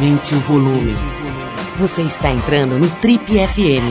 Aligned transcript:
Aumente 0.00 0.34
o 0.34 0.40
volume. 0.40 0.94
Você 1.78 2.00
está 2.00 2.30
entrando 2.30 2.78
no 2.78 2.88
Trip 2.88 3.22
FM. 3.22 3.84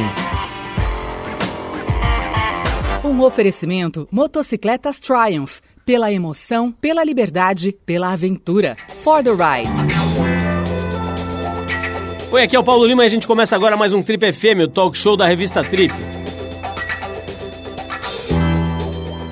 Um 3.05 3.21
oferecimento 3.21 4.07
Motocicletas 4.11 4.99
Triumph. 4.99 5.59
Pela 5.85 6.11
emoção, 6.11 6.71
pela 6.71 7.03
liberdade, 7.03 7.77
pela 7.85 8.11
aventura. 8.11 8.75
For 9.03 9.23
the 9.23 9.29
ride. 9.29 9.69
Oi, 12.31 12.41
aqui 12.41 12.55
é 12.55 12.59
o 12.59 12.63
Paulo 12.63 12.87
Lima 12.87 13.03
e 13.03 13.05
a 13.05 13.09
gente 13.09 13.27
começa 13.27 13.55
agora 13.55 13.77
mais 13.77 13.93
um 13.93 14.01
Trip 14.01 14.33
FM, 14.33 14.63
o 14.63 14.67
talk 14.67 14.97
show 14.97 15.15
da 15.15 15.27
revista 15.27 15.63
Trip. 15.63 15.93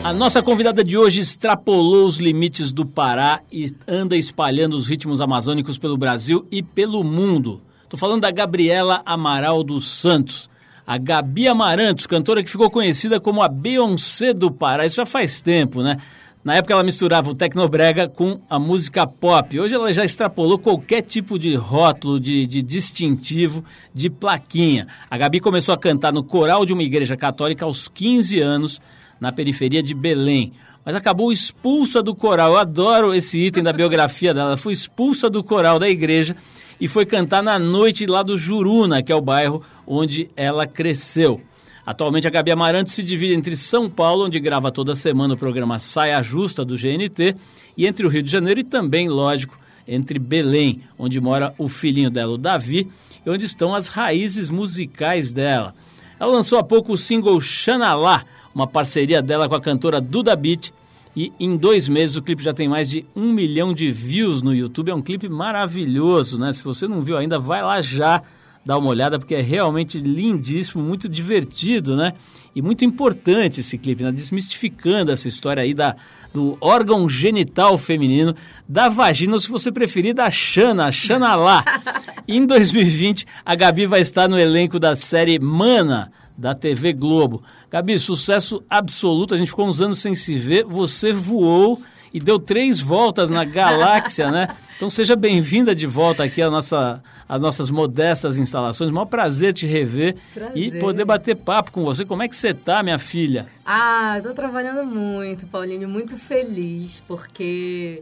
A 0.07 0.13
nossa 0.13 0.41
convidada 0.41 0.85
de 0.85 0.97
hoje 0.97 1.19
extrapolou 1.19 2.07
os 2.07 2.17
limites 2.17 2.71
do 2.71 2.85
Pará 2.85 3.41
e 3.51 3.69
anda 3.85 4.15
espalhando 4.15 4.77
os 4.77 4.87
ritmos 4.87 5.19
amazônicos 5.19 5.77
pelo 5.77 5.97
Brasil 5.97 6.47
e 6.49 6.63
pelo 6.63 7.03
mundo. 7.03 7.61
Estou 7.83 7.99
falando 7.99 8.21
da 8.21 8.31
Gabriela 8.31 9.01
Amaral 9.05 9.65
dos 9.65 9.85
Santos. 9.85 10.49
A 10.87 10.97
Gabi 10.97 11.49
Amarantos, 11.49 12.07
cantora 12.07 12.41
que 12.41 12.49
ficou 12.49 12.69
conhecida 12.69 13.19
como 13.19 13.41
a 13.41 13.49
Beyoncé 13.49 14.33
do 14.33 14.49
Pará. 14.49 14.85
Isso 14.85 14.95
já 14.95 15.05
faz 15.05 15.41
tempo, 15.41 15.83
né? 15.83 15.97
Na 16.41 16.55
época 16.55 16.73
ela 16.73 16.83
misturava 16.83 17.29
o 17.29 17.35
tecnobrega 17.35 18.07
com 18.07 18.39
a 18.49 18.57
música 18.57 19.05
pop. 19.05 19.59
Hoje 19.59 19.75
ela 19.75 19.91
já 19.91 20.05
extrapolou 20.05 20.57
qualquer 20.57 21.01
tipo 21.01 21.37
de 21.37 21.53
rótulo, 21.53 22.17
de, 22.17 22.47
de, 22.47 22.61
distintivo, 22.61 23.61
de 23.93 24.09
plaquinha. 24.09 24.87
A 25.11 25.17
Gabi 25.17 25.41
começou 25.41 25.75
a 25.75 25.77
cantar 25.77 26.13
no 26.13 26.23
coral 26.23 26.65
de 26.65 26.71
uma 26.71 26.83
igreja 26.83 27.17
católica 27.17 27.65
aos 27.65 27.89
15 27.89 28.39
anos 28.39 28.81
na 29.19 29.31
periferia 29.31 29.81
de 29.81 29.93
Belém. 29.93 30.53
Mas 30.85 30.95
acabou 30.95 31.31
expulsa 31.31 32.01
do 32.01 32.15
coral. 32.15 32.51
Eu 32.51 32.57
adoro 32.57 33.13
esse 33.13 33.37
item 33.37 33.63
da 33.63 33.73
biografia 33.73 34.33
dela. 34.33 34.49
Ela 34.49 34.57
foi 34.57 34.73
expulsa 34.73 35.29
do 35.29 35.43
coral 35.43 35.79
da 35.79 35.89
igreja 35.89 36.35
e 36.79 36.87
foi 36.87 37.05
cantar 37.05 37.43
na 37.43 37.59
noite 37.59 38.05
lá 38.05 38.23
do 38.23 38.37
Juruna, 38.37 39.01
que 39.01 39.11
é 39.11 39.15
o 39.15 39.21
bairro 39.21 39.61
onde 39.85 40.29
ela 40.35 40.65
cresceu. 40.65 41.41
Atualmente 41.85 42.27
a 42.27 42.29
Gabi 42.29 42.51
Amarante 42.51 42.91
se 42.91 43.01
divide 43.01 43.33
entre 43.33 43.55
São 43.55 43.89
Paulo, 43.89 44.25
onde 44.25 44.39
grava 44.39 44.71
toda 44.71 44.93
semana 44.93 45.35
o 45.35 45.37
programa 45.37 45.79
Saia 45.79 46.21
Justa 46.21 46.65
do 46.65 46.75
GNT, 46.75 47.35
e 47.77 47.87
entre 47.87 48.05
o 48.05 48.09
Rio 48.09 48.21
de 48.21 48.29
Janeiro 48.29 48.59
e 48.59 48.63
também, 48.63 49.07
lógico, 49.07 49.57
entre 49.87 50.19
Belém, 50.19 50.81
onde 50.99 51.21
mora 51.21 51.53
o 51.57 51.69
filhinho 51.69 52.09
dela, 52.09 52.33
o 52.33 52.37
Davi, 52.37 52.91
e 53.25 53.29
onde 53.29 53.45
estão 53.45 53.73
as 53.73 53.87
raízes 53.87 54.49
musicais 54.49 55.31
dela. 55.31 55.73
Ela 56.19 56.31
lançou 56.31 56.59
há 56.59 56.63
pouco 56.63 56.91
o 56.91 56.97
single 56.97 57.39
Xanalá, 57.39 58.25
uma 58.57 58.65
parceria 58.65 59.21
dela 59.21 59.47
com 59.47 59.53
a 59.53 59.61
cantora 59.61 60.01
Duda 60.01 60.35
Beat. 60.35 60.73
E 61.15 61.31
em 61.39 61.55
dois 61.55 61.87
meses 61.87 62.15
o 62.15 62.23
clipe 62.23 62.43
já 62.43 62.53
tem 62.53 62.67
mais 62.67 62.89
de 62.89 63.05
um 63.15 63.31
milhão 63.31 63.71
de 63.71 63.91
views 63.91 64.41
no 64.41 64.53
YouTube. 64.53 64.89
É 64.89 64.95
um 64.95 65.01
clipe 65.01 65.29
maravilhoso, 65.29 66.39
né? 66.39 66.51
Se 66.51 66.63
você 66.63 66.87
não 66.87 67.03
viu 67.03 67.17
ainda, 67.17 67.37
vai 67.37 67.61
lá 67.61 67.79
já 67.83 68.23
dar 68.65 68.79
uma 68.79 68.89
olhada, 68.89 69.19
porque 69.19 69.35
é 69.35 69.41
realmente 69.41 69.99
lindíssimo, 69.99 70.83
muito 70.83 71.07
divertido, 71.07 71.95
né? 71.95 72.13
E 72.55 72.61
muito 72.61 72.83
importante 72.83 73.59
esse 73.59 73.77
clipe, 73.77 74.03
né? 74.03 74.11
desmistificando 74.11 75.11
essa 75.11 75.27
história 75.27 75.61
aí 75.61 75.75
da, 75.75 75.95
do 76.33 76.57
órgão 76.59 77.07
genital 77.07 77.77
feminino, 77.77 78.35
da 78.67 78.89
vagina, 78.89 79.33
ou 79.33 79.39
se 79.39 79.49
você 79.49 79.71
preferir, 79.71 80.15
da 80.15 80.31
Xana, 80.31 80.91
Xana 80.91 81.35
lá. 81.35 81.63
em 82.27 82.43
2020, 82.43 83.27
a 83.45 83.53
Gabi 83.53 83.85
vai 83.85 84.01
estar 84.01 84.27
no 84.27 84.39
elenco 84.39 84.79
da 84.79 84.95
série 84.95 85.37
Mana, 85.37 86.11
da 86.35 86.55
TV 86.55 86.91
Globo. 86.93 87.43
Gabi, 87.69 87.99
sucesso 87.99 88.63
absoluto. 88.69 89.33
A 89.33 89.37
gente 89.37 89.49
ficou 89.49 89.67
uns 89.67 89.81
anos 89.81 89.99
sem 89.99 90.15
se 90.15 90.35
ver. 90.35 90.63
Você 90.63 91.11
voou 91.11 91.81
e 92.13 92.19
deu 92.19 92.39
três 92.39 92.79
voltas 92.79 93.29
na 93.29 93.43
galáxia, 93.43 94.31
né? 94.31 94.55
Então 94.77 94.89
seja 94.89 95.15
bem-vinda 95.15 95.75
de 95.75 95.85
volta 95.85 96.23
aqui 96.23 96.41
à 96.41 96.49
nossa, 96.49 97.03
às 97.27 97.41
nossas 97.41 97.69
modestas 97.69 98.37
instalações. 98.37 98.89
Maior 98.89 99.05
prazer 99.05 99.51
te 99.51 99.65
rever 99.65 100.15
prazer. 100.33 100.55
e 100.55 100.79
poder 100.79 101.03
bater 101.03 101.35
papo 101.35 101.71
com 101.71 101.83
você. 101.83 102.05
Como 102.05 102.23
é 102.23 102.27
que 102.27 102.35
você 102.35 102.53
tá, 102.53 102.81
minha 102.81 102.99
filha? 102.99 103.47
Ah, 103.65 104.15
estou 104.17 104.33
trabalhando 104.33 104.85
muito, 104.85 105.45
Paulinho, 105.47 105.89
muito 105.89 106.15
feliz, 106.15 107.03
porque 107.05 108.01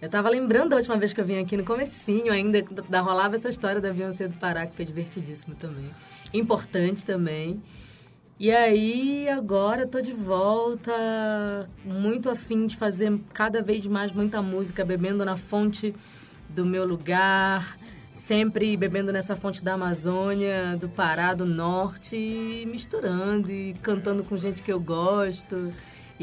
eu 0.00 0.06
estava 0.06 0.30
lembrando 0.30 0.70
da 0.70 0.76
última 0.76 0.96
vez 0.96 1.12
que 1.12 1.20
eu 1.20 1.24
vim 1.24 1.38
aqui 1.38 1.56
no 1.56 1.64
comecinho 1.64 2.32
ainda, 2.32 2.64
da 2.88 3.00
rolava 3.00 3.36
essa 3.36 3.50
história 3.50 3.80
da 3.80 3.92
Beyoncé 3.92 4.26
do 4.26 4.34
Pará, 4.34 4.66
que 4.66 4.74
foi 4.74 4.86
divertidíssimo 4.86 5.54
também. 5.56 5.90
Importante 6.32 7.04
também. 7.04 7.60
E 8.42 8.50
aí, 8.50 9.28
agora 9.28 9.86
tô 9.86 10.00
de 10.00 10.12
volta, 10.12 10.92
muito 11.84 12.28
afim 12.28 12.66
de 12.66 12.76
fazer 12.76 13.16
cada 13.32 13.62
vez 13.62 13.86
mais 13.86 14.10
muita 14.10 14.42
música, 14.42 14.84
bebendo 14.84 15.24
na 15.24 15.36
fonte 15.36 15.94
do 16.48 16.66
meu 16.66 16.84
lugar, 16.84 17.78
sempre 18.12 18.76
bebendo 18.76 19.12
nessa 19.12 19.36
fonte 19.36 19.62
da 19.62 19.74
Amazônia, 19.74 20.76
do 20.76 20.88
Pará, 20.88 21.34
do 21.34 21.46
Norte, 21.46 22.16
e 22.16 22.66
misturando 22.66 23.48
e 23.48 23.74
cantando 23.74 24.24
com 24.24 24.36
gente 24.36 24.60
que 24.60 24.72
eu 24.72 24.80
gosto 24.80 25.70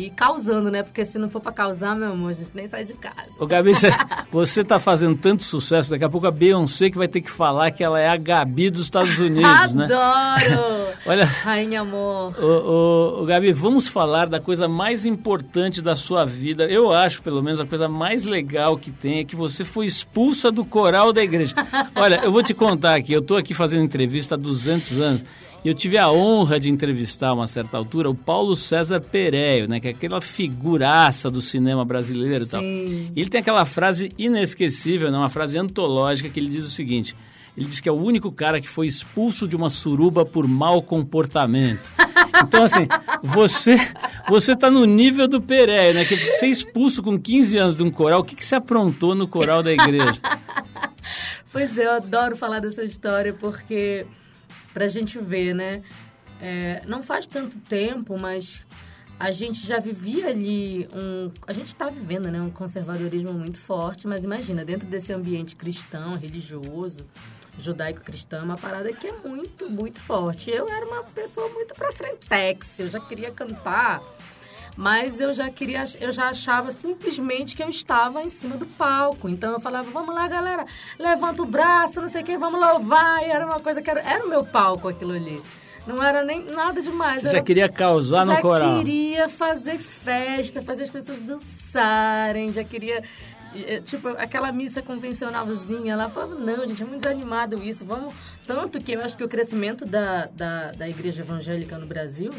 e 0.05 0.09
causando, 0.09 0.71
né? 0.71 0.81
Porque 0.81 1.03
se 1.03 1.19
não 1.19 1.29
for 1.29 1.41
para 1.41 1.51
causar, 1.51 1.95
meu 1.95 2.11
amor, 2.11 2.29
a 2.29 2.33
gente 2.33 2.51
nem 2.55 2.67
sai 2.67 2.85
de 2.85 2.93
casa. 2.93 3.31
Ô, 3.37 3.45
Gabi, 3.45 3.71
você 4.31 4.63
tá 4.63 4.79
fazendo 4.79 5.17
tanto 5.17 5.43
sucesso, 5.43 5.89
daqui 5.89 6.03
a 6.05 6.09
pouco 6.09 6.25
a 6.25 6.31
Beyoncé 6.31 6.89
que 6.89 6.97
vai 6.97 7.07
ter 7.07 7.21
que 7.21 7.29
falar 7.29 7.71
que 7.71 7.83
ela 7.83 7.99
é 7.99 8.07
a 8.07 8.15
Gabi 8.15 8.69
dos 8.69 8.81
Estados 8.81 9.19
Unidos, 9.19 9.73
né? 9.73 9.85
Adoro! 9.85 10.87
Olha, 11.05 11.25
Rainha 11.25 11.81
amor. 11.81 12.33
Ô, 12.39 12.45
ô, 12.45 13.21
ô, 13.21 13.25
Gabi, 13.25 13.51
vamos 13.51 13.87
falar 13.87 14.27
da 14.27 14.39
coisa 14.39 14.67
mais 14.67 15.05
importante 15.05 15.81
da 15.81 15.95
sua 15.95 16.25
vida. 16.25 16.65
Eu 16.65 16.91
acho, 16.91 17.21
pelo 17.21 17.41
menos, 17.41 17.59
a 17.59 17.65
coisa 17.65 17.89
mais 17.89 18.25
legal 18.25 18.77
que 18.77 18.91
tem 18.91 19.19
é 19.19 19.23
que 19.25 19.35
você 19.35 19.65
foi 19.65 19.85
expulsa 19.85 20.51
do 20.51 20.63
coral 20.63 21.11
da 21.11 21.21
igreja. 21.21 21.55
Olha, 21.95 22.21
eu 22.23 22.31
vou 22.31 22.43
te 22.43 22.53
contar 22.53 22.95
aqui, 22.95 23.11
eu 23.11 23.21
tô 23.21 23.35
aqui 23.35 23.53
fazendo 23.53 23.83
entrevista 23.83 24.35
há 24.35 24.37
200 24.37 24.99
anos. 24.99 25.25
E 25.63 25.67
eu 25.67 25.73
tive 25.73 25.97
a 25.97 26.11
honra 26.11 26.59
de 26.59 26.69
entrevistar, 26.69 27.29
a 27.29 27.33
uma 27.33 27.47
certa 27.47 27.77
altura, 27.77 28.09
o 28.09 28.15
Paulo 28.15 28.55
César 28.55 29.01
Pereio, 29.01 29.67
né? 29.67 29.79
Que 29.79 29.89
é 29.89 29.91
aquela 29.91 30.21
figuraça 30.21 31.29
do 31.29 31.41
cinema 31.41 31.83
brasileiro 31.83 32.45
e 32.45 32.47
tal. 32.47 32.61
E 32.61 33.11
ele 33.15 33.29
tem 33.29 33.41
aquela 33.41 33.65
frase 33.65 34.11
inesquecível, 34.17 35.11
né, 35.11 35.17
uma 35.17 35.29
frase 35.29 35.57
antológica, 35.57 36.29
que 36.29 36.39
ele 36.39 36.49
diz 36.49 36.65
o 36.65 36.69
seguinte... 36.69 37.15
Ele 37.57 37.67
diz 37.67 37.81
que 37.81 37.89
é 37.89 37.91
o 37.91 37.95
único 37.95 38.31
cara 38.31 38.61
que 38.61 38.69
foi 38.69 38.87
expulso 38.87 39.45
de 39.45 39.53
uma 39.53 39.69
suruba 39.69 40.25
por 40.25 40.47
mau 40.47 40.81
comportamento. 40.81 41.91
Então, 42.41 42.63
assim, 42.63 42.87
você 43.21 43.75
você 44.29 44.55
tá 44.55 44.69
no 44.69 44.85
nível 44.85 45.27
do 45.27 45.41
Pereio, 45.41 45.93
né? 45.93 46.05
Que 46.05 46.15
ser 46.31 46.47
expulso 46.47 47.01
com 47.03 47.19
15 47.19 47.57
anos 47.57 47.77
de 47.77 47.83
um 47.83 47.91
coral, 47.91 48.21
o 48.21 48.23
que, 48.23 48.35
que 48.35 48.45
você 48.45 48.55
aprontou 48.55 49.13
no 49.13 49.27
coral 49.27 49.61
da 49.61 49.73
igreja? 49.73 50.17
Pois 51.51 51.75
é, 51.79 51.87
eu 51.87 51.93
adoro 51.93 52.37
falar 52.37 52.59
dessa 52.59 52.83
história, 52.83 53.33
porque 53.33 54.05
para 54.73 54.85
a 54.85 54.87
gente 54.87 55.17
ver, 55.19 55.53
né? 55.53 55.83
É, 56.41 56.81
não 56.85 57.03
faz 57.03 57.25
tanto 57.25 57.57
tempo, 57.57 58.17
mas 58.17 58.63
a 59.19 59.31
gente 59.31 59.65
já 59.67 59.79
vivia 59.79 60.27
ali 60.27 60.87
um. 60.93 61.31
A 61.45 61.51
gente 61.51 61.67
está 61.67 61.89
vivendo, 61.89 62.31
né? 62.31 62.41
Um 62.41 62.49
conservadorismo 62.49 63.33
muito 63.33 63.59
forte, 63.59 64.07
mas 64.07 64.23
imagina, 64.23 64.63
dentro 64.63 64.87
desse 64.87 65.11
ambiente 65.11 65.55
cristão, 65.55 66.15
religioso, 66.15 67.05
judaico-cristão, 67.59 68.39
é 68.39 68.43
uma 68.43 68.57
parada 68.57 68.91
que 68.93 69.07
é 69.07 69.11
muito, 69.11 69.69
muito 69.69 69.99
forte. 69.99 70.49
Eu 70.49 70.69
era 70.69 70.85
uma 70.85 71.03
pessoa 71.03 71.49
muito 71.49 71.75
pra 71.75 71.91
frentex, 71.91 72.79
eu 72.79 72.89
já 72.89 72.99
queria 72.99 73.31
cantar 73.31 74.01
mas 74.79 75.19
eu 75.19 75.33
já 75.33 75.49
queria, 75.49 75.83
eu 75.99 76.13
já 76.13 76.29
achava 76.29 76.71
simplesmente 76.71 77.53
que 77.53 77.61
eu 77.61 77.67
estava 77.67 78.23
em 78.23 78.29
cima 78.29 78.55
do 78.55 78.65
palco. 78.65 79.27
Então 79.27 79.51
eu 79.51 79.59
falava, 79.59 79.91
vamos 79.91 80.15
lá, 80.15 80.25
galera, 80.25 80.65
levanta 80.97 81.43
o 81.43 81.45
braço, 81.45 81.99
não 81.99 82.07
sei 82.07 82.21
o 82.21 82.23
que, 82.23 82.37
vamos 82.37 82.61
louvar. 82.61 83.21
E 83.23 83.25
era 83.25 83.45
uma 83.45 83.59
coisa 83.59 83.81
que 83.81 83.89
era, 83.89 83.99
era 83.99 84.25
o 84.25 84.29
meu 84.29 84.45
palco 84.45 84.87
aquilo 84.87 85.11
ali. 85.11 85.41
Não 85.85 86.01
era 86.01 86.23
nem 86.23 86.45
nada 86.45 86.81
demais. 86.81 87.19
Você 87.19 87.31
já 87.31 87.41
queria 87.41 87.67
causar 87.67 88.25
no 88.25 88.39
coral? 88.39 88.69
Já 88.69 88.77
queria 88.77 89.27
fazer 89.27 89.77
festa, 89.77 90.61
fazer 90.61 90.83
as 90.83 90.89
pessoas 90.89 91.19
dançarem, 91.19 92.53
já 92.53 92.63
queria 92.63 93.03
eh, 93.57 93.81
tipo, 93.81 94.07
aquela 94.07 94.49
missa 94.53 94.81
convencionalzinha 94.81 95.97
lá, 95.97 96.07
falava, 96.07 96.35
não, 96.35 96.65
gente, 96.65 96.81
é 96.81 96.85
muito 96.85 97.01
desanimado 97.01 97.61
isso, 97.61 97.83
vamos... 97.83 98.13
Tanto 98.47 98.79
que 98.79 98.93
eu 98.93 99.03
acho 99.03 99.17
que 99.17 99.25
o 99.25 99.27
crescimento 99.27 99.85
da, 99.85 100.27
da, 100.27 100.71
da 100.71 100.87
igreja 100.87 101.21
evangélica 101.21 101.77
no 101.77 101.85
Brasil 101.85 102.33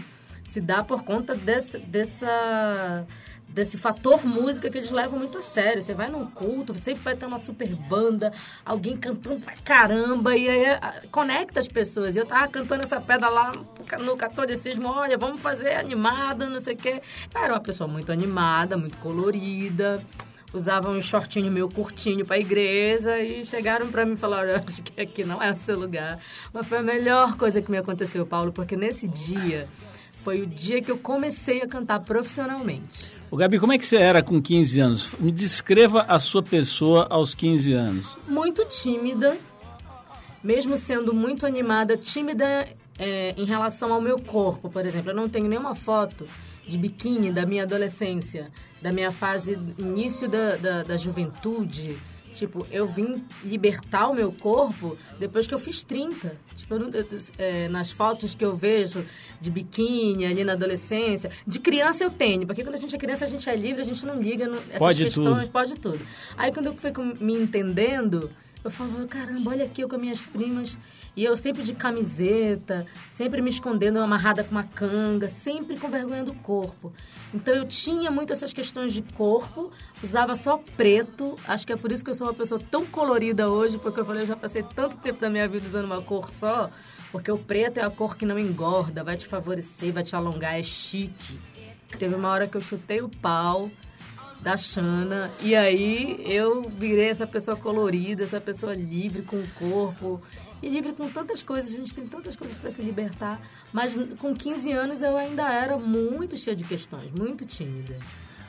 se 0.51 0.61
dá 0.61 0.83
por 0.83 1.05
conta 1.05 1.33
desse, 1.33 1.79
dessa, 1.87 3.07
desse 3.49 3.79
fator 3.79 4.27
música 4.27 4.69
que 4.69 4.77
eles 4.77 4.91
levam 4.91 5.17
muito 5.17 5.39
a 5.39 5.43
sério. 5.43 5.81
Você 5.81 5.95
vai 5.95 6.11
num 6.11 6.27
culto, 6.27 6.75
sempre 6.75 7.05
vai 7.05 7.15
ter 7.15 7.25
uma 7.25 7.39
super 7.39 7.69
banda, 7.69 8.33
alguém 8.67 8.97
cantando 8.97 9.39
pra 9.39 9.55
caramba, 9.65 10.37
e 10.37 10.49
aí 10.49 10.65
conecta 11.13 11.61
as 11.61 11.69
pessoas. 11.69 12.17
Eu 12.17 12.27
tava 12.27 12.49
cantando 12.49 12.83
essa 12.83 13.01
pedra 13.01 13.29
lá 13.29 13.53
no 14.01 14.17
catolicismo, 14.17 14.89
olha, 14.89 15.17
vamos 15.17 15.41
fazer 15.41 15.77
animada, 15.77 16.51
não 16.51 16.59
sei 16.59 16.75
o 16.75 16.79
quê. 16.79 17.01
Era 17.33 17.55
uma 17.55 17.61
pessoa 17.61 17.87
muito 17.87 18.11
animada, 18.11 18.77
muito 18.77 18.97
colorida 18.97 20.05
usava 20.53 20.91
um 20.91 21.01
shortinho 21.01 21.49
meio 21.49 21.69
curtinho 21.69 22.27
para 22.27 22.35
a 22.35 22.39
igreja 22.41 23.21
e 23.21 23.45
chegaram 23.45 23.87
para 23.87 24.05
mim 24.05 24.15
e 24.15 24.17
falaram, 24.17 24.57
acho 24.57 24.83
que 24.83 25.01
aqui 25.01 25.23
não 25.23 25.41
é 25.41 25.53
o 25.53 25.57
seu 25.57 25.79
lugar. 25.79 26.19
Mas 26.53 26.67
foi 26.67 26.79
a 26.79 26.83
melhor 26.83 27.37
coisa 27.37 27.63
que 27.63 27.71
me 27.71 27.79
aconteceu, 27.79 28.27
Paulo, 28.27 28.53
porque 28.53 28.77
nesse 28.77 29.07
dia 29.07 29.69
foi 30.23 30.43
o 30.43 30.47
dia 30.47 30.83
que 30.83 30.91
eu 30.91 30.99
comecei 30.99 31.63
a 31.63 31.67
cantar 31.67 32.01
profissionalmente. 32.01 33.13
O 33.31 33.37
Gabi, 33.37 33.59
como 33.59 33.73
é 33.73 33.79
que 33.79 33.87
você 33.87 33.97
era 33.97 34.23
com 34.23 34.41
15 34.41 34.81
anos? 34.81 35.15
Me 35.19 35.31
descreva 35.31 36.03
a 36.09 36.19
sua 36.19 36.43
pessoa 36.43 37.07
aos 37.09 37.35
15 37.35 37.73
anos. 37.73 38.17
Muito 38.29 38.65
tímida, 38.65 39.37
mesmo 40.43 40.77
sendo 40.77 41.15
muito 41.15 41.47
animada, 41.47 41.97
tímida 41.97 42.67
é, 42.99 43.35
em 43.37 43.45
relação 43.45 43.93
ao 43.93 44.01
meu 44.01 44.19
corpo, 44.19 44.69
por 44.69 44.85
exemplo. 44.85 45.11
Eu 45.11 45.17
não 45.17 45.29
tenho 45.29 45.49
nenhuma 45.49 45.75
foto 45.75 46.27
de 46.67 46.77
biquíni 46.77 47.31
da 47.31 47.47
minha 47.47 47.63
adolescência, 47.63 48.51
da 48.83 48.93
minha 48.93 49.13
fase 49.13 49.59
início 49.79 50.29
da, 50.29 50.57
da, 50.57 50.83
da 50.83 50.97
juventude. 50.97 51.97
Tipo, 52.35 52.67
eu 52.71 52.87
vim 52.87 53.25
libertar 53.45 54.09
o 54.09 54.15
meu 54.15 54.33
corpo 54.33 54.97
depois 55.19 55.47
que 55.47 55.55
eu 55.55 55.59
fiz 55.59 55.83
30. 55.83 56.37
Tipo, 56.57 56.75
eu, 56.75 56.91
eu, 56.91 57.07
é, 57.39 57.69
nas 57.69 57.91
fotos 57.91 58.35
que 58.35 58.45
eu 58.45 58.55
vejo 58.55 59.05
de 59.41 59.51
biquíni 59.51 60.25
ali 60.27 60.45
na 60.45 60.53
adolescência, 60.53 61.31
de 61.47 61.59
criança 61.59 62.05
eu 62.05 62.11
tenho, 62.11 62.47
porque 62.47 62.63
quando 62.63 62.77
a 62.77 62.79
gente 62.79 62.95
é 62.95 62.99
criança 62.99 63.25
a 63.25 63.29
gente 63.29 63.49
é 63.49 63.57
livre, 63.57 63.83
a 63.83 63.85
gente 63.85 64.05
não 64.07 64.21
liga 64.21 64.47
no, 64.47 64.57
essas 64.57 64.79
pode 64.79 65.05
questões, 65.05 65.39
tudo. 65.45 65.51
pode 65.51 65.79
tudo. 65.79 66.01
Aí 66.37 66.53
quando 66.53 66.67
eu 66.67 66.75
fui 66.75 66.93
me 67.21 67.35
entendendo, 67.35 68.31
eu 68.63 68.71
falava, 68.71 69.07
caramba, 69.07 69.51
olha 69.51 69.65
aqui 69.65 69.83
eu 69.83 69.89
com 69.89 69.97
as 69.97 70.01
minhas 70.01 70.21
primas. 70.21 70.77
E 71.17 71.25
eu 71.25 71.37
sempre 71.37 71.63
de 71.63 71.73
camiseta, 71.75 72.87
sempre 73.13 73.43
me 73.43 73.51
escondendo 73.51 73.99
amarrada 73.99 74.45
com 74.45 74.53
uma 74.53 74.63
canga, 74.63 75.29
sempre 75.29 75.79
com 75.79 75.89
vergonha 75.89 76.23
do 76.23 76.35
corpo. 76.35 76.93
Então 77.35 77.55
eu 77.55 77.67
tinha 77.67 78.11
muito 78.11 78.33
essas 78.33 78.53
questões 78.53 78.93
de 78.93 79.03
corpo, 79.03 79.71
usava 80.03 80.37
só 80.37 80.63
preto. 80.77 81.37
Acho 81.49 81.67
que 81.67 81.73
é 81.73 81.77
por 81.77 81.91
isso 81.91 82.05
que 82.05 82.11
eu 82.11 82.15
sou 82.15 82.27
uma 82.27 82.35
pessoa 82.35 82.61
tão 82.71 82.87
colorida 82.87 83.51
hoje, 83.51 83.79
porque 83.79 84.01
eu 84.01 84.05
falei, 84.05 84.23
eu 84.23 84.29
já 84.29 84.37
passei 84.37 84.63
tanto 84.63 84.97
tempo 84.99 85.21
da 85.21 85.31
minha 85.31 85.49
vida 85.49 85.67
usando 85.67 85.87
uma 85.87 86.03
cor 86.03 86.31
só, 86.31 86.71
porque 87.11 87.31
o 87.31 87.39
preto 87.39 87.79
é 87.79 87.83
a 87.83 87.91
cor 87.91 88.17
que 88.17 88.25
não 88.25 88.39
engorda, 88.39 89.03
vai 89.03 89.17
te 89.17 89.27
favorecer, 89.27 89.93
vai 89.93 90.05
te 90.05 90.15
alongar, 90.15 90.59
é 90.59 90.63
chique. 90.63 91.39
Teve 91.99 92.15
uma 92.15 92.29
hora 92.29 92.47
que 92.47 92.57
eu 92.57 92.61
chutei 92.61 93.01
o 93.01 93.09
pau 93.09 93.71
da 94.43 94.57
Xana. 94.57 95.31
E 95.43 95.55
aí 95.55 96.21
eu 96.25 96.71
virei 96.71 97.09
essa 97.09 97.27
pessoa 97.27 97.57
colorida, 97.57 98.25
essa 98.25 98.41
pessoa 98.41 98.75
livre 98.75 99.23
com 99.23 99.37
o 99.37 99.47
corpo. 99.59 100.21
E 100.63 100.69
livre 100.69 100.93
com 100.93 101.09
tantas 101.09 101.43
coisas, 101.43 101.73
a 101.73 101.77
gente 101.77 101.95
tem 101.95 102.07
tantas 102.07 102.37
coisas 102.37 102.57
para 102.57 102.71
se 102.71 102.83
libertar. 102.83 103.41
Mas 103.73 103.97
com 104.19 104.35
15 104.35 104.73
anos 104.73 105.03
eu 105.03 105.17
ainda 105.17 105.51
era 105.51 105.79
muito 105.79 106.37
cheia 106.37 106.55
de 106.57 106.65
questões, 106.65 107.11
muito 107.17 107.47
tímida. 107.47 107.97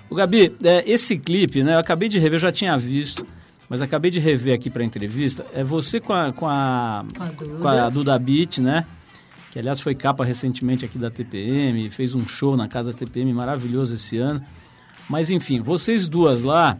O 0.09 0.15
Gabi, 0.15 0.53
é, 0.61 0.83
esse 0.89 1.17
clipe, 1.17 1.63
né? 1.63 1.75
Eu 1.75 1.79
acabei 1.79 2.09
de 2.09 2.19
rever, 2.19 2.35
eu 2.35 2.41
já 2.41 2.51
tinha 2.51 2.77
visto, 2.77 3.25
mas 3.69 3.81
acabei 3.81 4.11
de 4.11 4.19
rever 4.19 4.53
aqui 4.53 4.69
para 4.69 4.83
entrevista. 4.83 5.45
É 5.53 5.63
você 5.63 6.01
com 6.01 6.11
a, 6.11 6.33
com 6.33 6.47
a, 6.47 7.05
Com 7.17 7.23
a 7.23 7.27
Duda. 7.27 7.57
com 7.61 7.67
a 7.69 7.89
Duda 7.89 8.19
Beat, 8.19 8.57
né? 8.57 8.85
Que 9.51 9.59
aliás 9.59 9.79
foi 9.79 9.95
capa 9.95 10.25
recentemente 10.25 10.83
aqui 10.83 10.97
da 10.97 11.09
TPM, 11.09 11.89
fez 11.89 12.13
um 12.13 12.27
show 12.27 12.57
na 12.57 12.67
casa 12.67 12.93
TPM 12.93 13.33
maravilhoso 13.33 13.95
esse 13.95 14.17
ano. 14.17 14.45
Mas 15.09 15.29
enfim, 15.31 15.61
vocês 15.61 16.07
duas 16.07 16.43
lá 16.43 16.77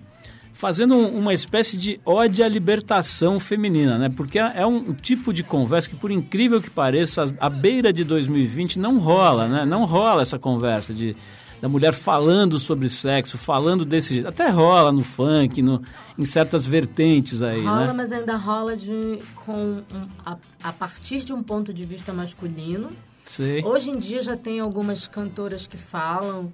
fazendo 0.54 0.94
um- 0.96 1.18
uma 1.20 1.34
espécie 1.34 1.76
de 1.78 2.00
ode 2.06 2.44
à 2.44 2.48
libertação 2.48 3.40
feminina, 3.40 3.98
né? 3.98 4.10
Porque 4.16 4.38
é 4.40 4.54
é 4.62 4.66
um 4.66 4.94
tipo 4.94 5.34
de 5.34 5.44
conversa 5.44 5.90
que, 5.90 5.96
por 5.96 6.12
incrível 6.12 6.62
que 6.62 6.70
pareça, 6.70 7.26
à 7.40 7.50
beira 7.50 7.92
de 7.92 8.04
2020 8.04 8.78
não 8.78 9.00
rola, 9.00 9.48
né? 9.48 9.66
Não 9.66 9.86
rola 9.86 10.22
essa 10.22 10.38
conversa 10.38 10.94
de 10.94 11.16
da 11.62 11.70
mulher 11.70 11.94
falando 11.94 12.58
sobre 12.60 12.90
sexo, 12.90 13.38
falando 13.38 13.86
desse 13.86 14.16
jeito. 14.16 14.28
Até 14.28 14.50
rola 14.50 14.92
no 14.92 15.04
funk, 15.04 15.62
no, 15.62 15.80
em 16.18 16.26
certas 16.26 16.66
vertentes 16.66 17.44
aí, 17.44 17.64
rola, 17.64 17.86
né? 17.88 17.94
mas 17.94 18.12
ainda 18.12 18.36
rola 18.36 18.76
de, 18.76 19.20
com 19.46 19.54
um- 19.54 19.84
a, 20.26 20.38
a 20.64 20.74
partir 20.74 21.24
de 21.24 21.32
um 21.32 21.44
ponto 21.44 21.72
de 21.72 21.86
vista 21.86 22.12
masculino. 22.12 22.90
Sei. 23.22 23.64
Hoje 23.64 23.92
em 23.92 24.00
dia 24.00 24.24
já 24.24 24.36
tem 24.36 24.60
algumas 24.60 25.06
cantoras 25.08 25.68
que 25.68 25.78
falam 25.78 26.52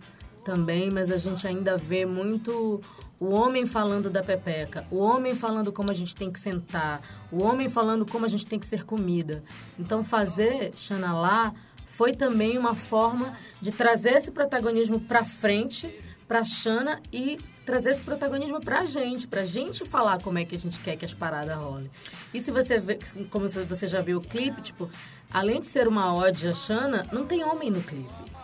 também, 0.47 0.89
mas 0.89 1.11
a 1.11 1.17
gente 1.17 1.45
ainda 1.45 1.75
vê 1.75 2.05
muito 2.05 2.81
o 3.19 3.31
homem 3.31 3.65
falando 3.65 4.09
da 4.09 4.23
pepeca, 4.23 4.87
o 4.89 4.99
homem 4.99 5.35
falando 5.35 5.73
como 5.73 5.91
a 5.91 5.93
gente 5.93 6.15
tem 6.15 6.31
que 6.31 6.39
sentar, 6.39 7.01
o 7.29 7.43
homem 7.43 7.67
falando 7.67 8.05
como 8.05 8.25
a 8.25 8.29
gente 8.29 8.47
tem 8.47 8.57
que 8.57 8.65
ser 8.65 8.85
comida. 8.85 9.43
Então 9.77 10.05
fazer 10.05 10.71
Xanalá 10.73 11.53
foi 11.85 12.13
também 12.13 12.57
uma 12.57 12.73
forma 12.73 13.35
de 13.59 13.73
trazer 13.73 14.13
esse 14.13 14.31
protagonismo 14.31 15.01
para 15.01 15.25
frente 15.25 15.93
para 16.25 16.45
Xana 16.45 17.01
e 17.11 17.37
trazer 17.65 17.89
esse 17.89 18.01
protagonismo 18.01 18.61
pra 18.61 18.85
gente, 18.85 19.27
pra 19.27 19.43
gente 19.43 19.83
falar 19.83 20.21
como 20.21 20.39
é 20.39 20.45
que 20.45 20.55
a 20.55 20.59
gente 20.59 20.79
quer 20.79 20.95
que 20.95 21.03
as 21.03 21.13
paradas 21.13 21.57
rolem. 21.57 21.91
E 22.33 22.39
se 22.39 22.51
você 22.51 22.79
vê, 22.79 22.99
como 23.29 23.49
você 23.49 23.85
já 23.85 24.01
viu 24.01 24.19
o 24.19 24.21
clipe, 24.21 24.61
tipo, 24.61 24.89
além 25.29 25.59
de 25.59 25.65
ser 25.65 25.89
uma 25.89 26.15
ode 26.15 26.47
a 26.47 26.53
Xana, 26.53 27.05
não 27.11 27.25
tem 27.25 27.43
homem 27.43 27.69
no 27.69 27.81
clipe. 27.81 28.36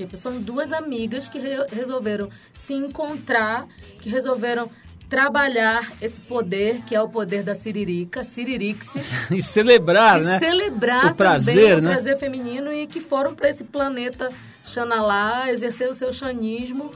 Tipo, 0.00 0.16
são 0.16 0.40
duas 0.40 0.72
amigas 0.72 1.28
que 1.28 1.38
re- 1.38 1.66
resolveram 1.72 2.30
se 2.54 2.72
encontrar, 2.72 3.66
que 4.00 4.08
resolveram 4.08 4.70
trabalhar 5.10 5.92
esse 6.00 6.18
poder, 6.20 6.80
que 6.86 6.94
é 6.94 7.02
o 7.02 7.08
poder 7.08 7.42
da 7.42 7.54
Siririca, 7.54 8.24
Siririx, 8.24 8.86
E 9.30 9.42
celebrar, 9.42 10.20
e 10.20 10.24
né? 10.24 10.38
celebrar 10.38 11.12
o 11.12 11.14
prazer, 11.14 11.54
também 11.54 11.74
o 11.74 11.82
né? 11.82 11.90
prazer 11.92 12.16
feminino 12.18 12.72
e 12.72 12.86
que 12.86 13.00
foram 13.00 13.34
para 13.34 13.50
esse 13.50 13.64
planeta 13.64 14.30
Xanalá 14.64 15.50
exercer 15.52 15.90
o 15.90 15.94
seu 15.94 16.12
xanismo. 16.12 16.92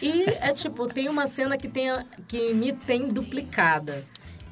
e 0.00 0.24
é 0.40 0.52
tipo, 0.54 0.86
tem 0.86 1.08
uma 1.10 1.26
cena 1.26 1.58
que, 1.58 1.68
tem, 1.68 1.90
que 2.26 2.54
me 2.54 2.72
tem 2.72 3.08
duplicada. 3.08 4.02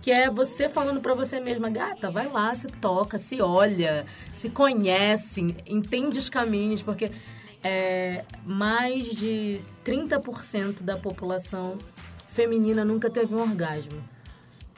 Que 0.03 0.11
é 0.11 0.29
você 0.29 0.69
falando 0.69 1.01
pra 1.01 1.15
você 1.15 1.41
mesma, 1.41 1.71
gata, 1.71 2.11
vai 2.11 2.29
lá, 2.29 2.55
se 2.55 2.67
toca, 2.67 3.17
se 3.17 3.41
olha, 3.41 4.05
se 4.35 4.51
conhece, 4.51 5.57
entende 5.67 6.19
os 6.19 6.29
caminhos, 6.29 6.83
porque 6.83 7.11
é, 7.65 8.25
mais 8.45 9.07
de 9.07 9.61
30% 9.85 10.83
da 10.83 10.97
população 10.97 11.79
feminina 12.29 12.85
nunca 12.85 13.09
teve 13.11 13.35
um 13.35 13.41
orgasmo. 13.41 14.03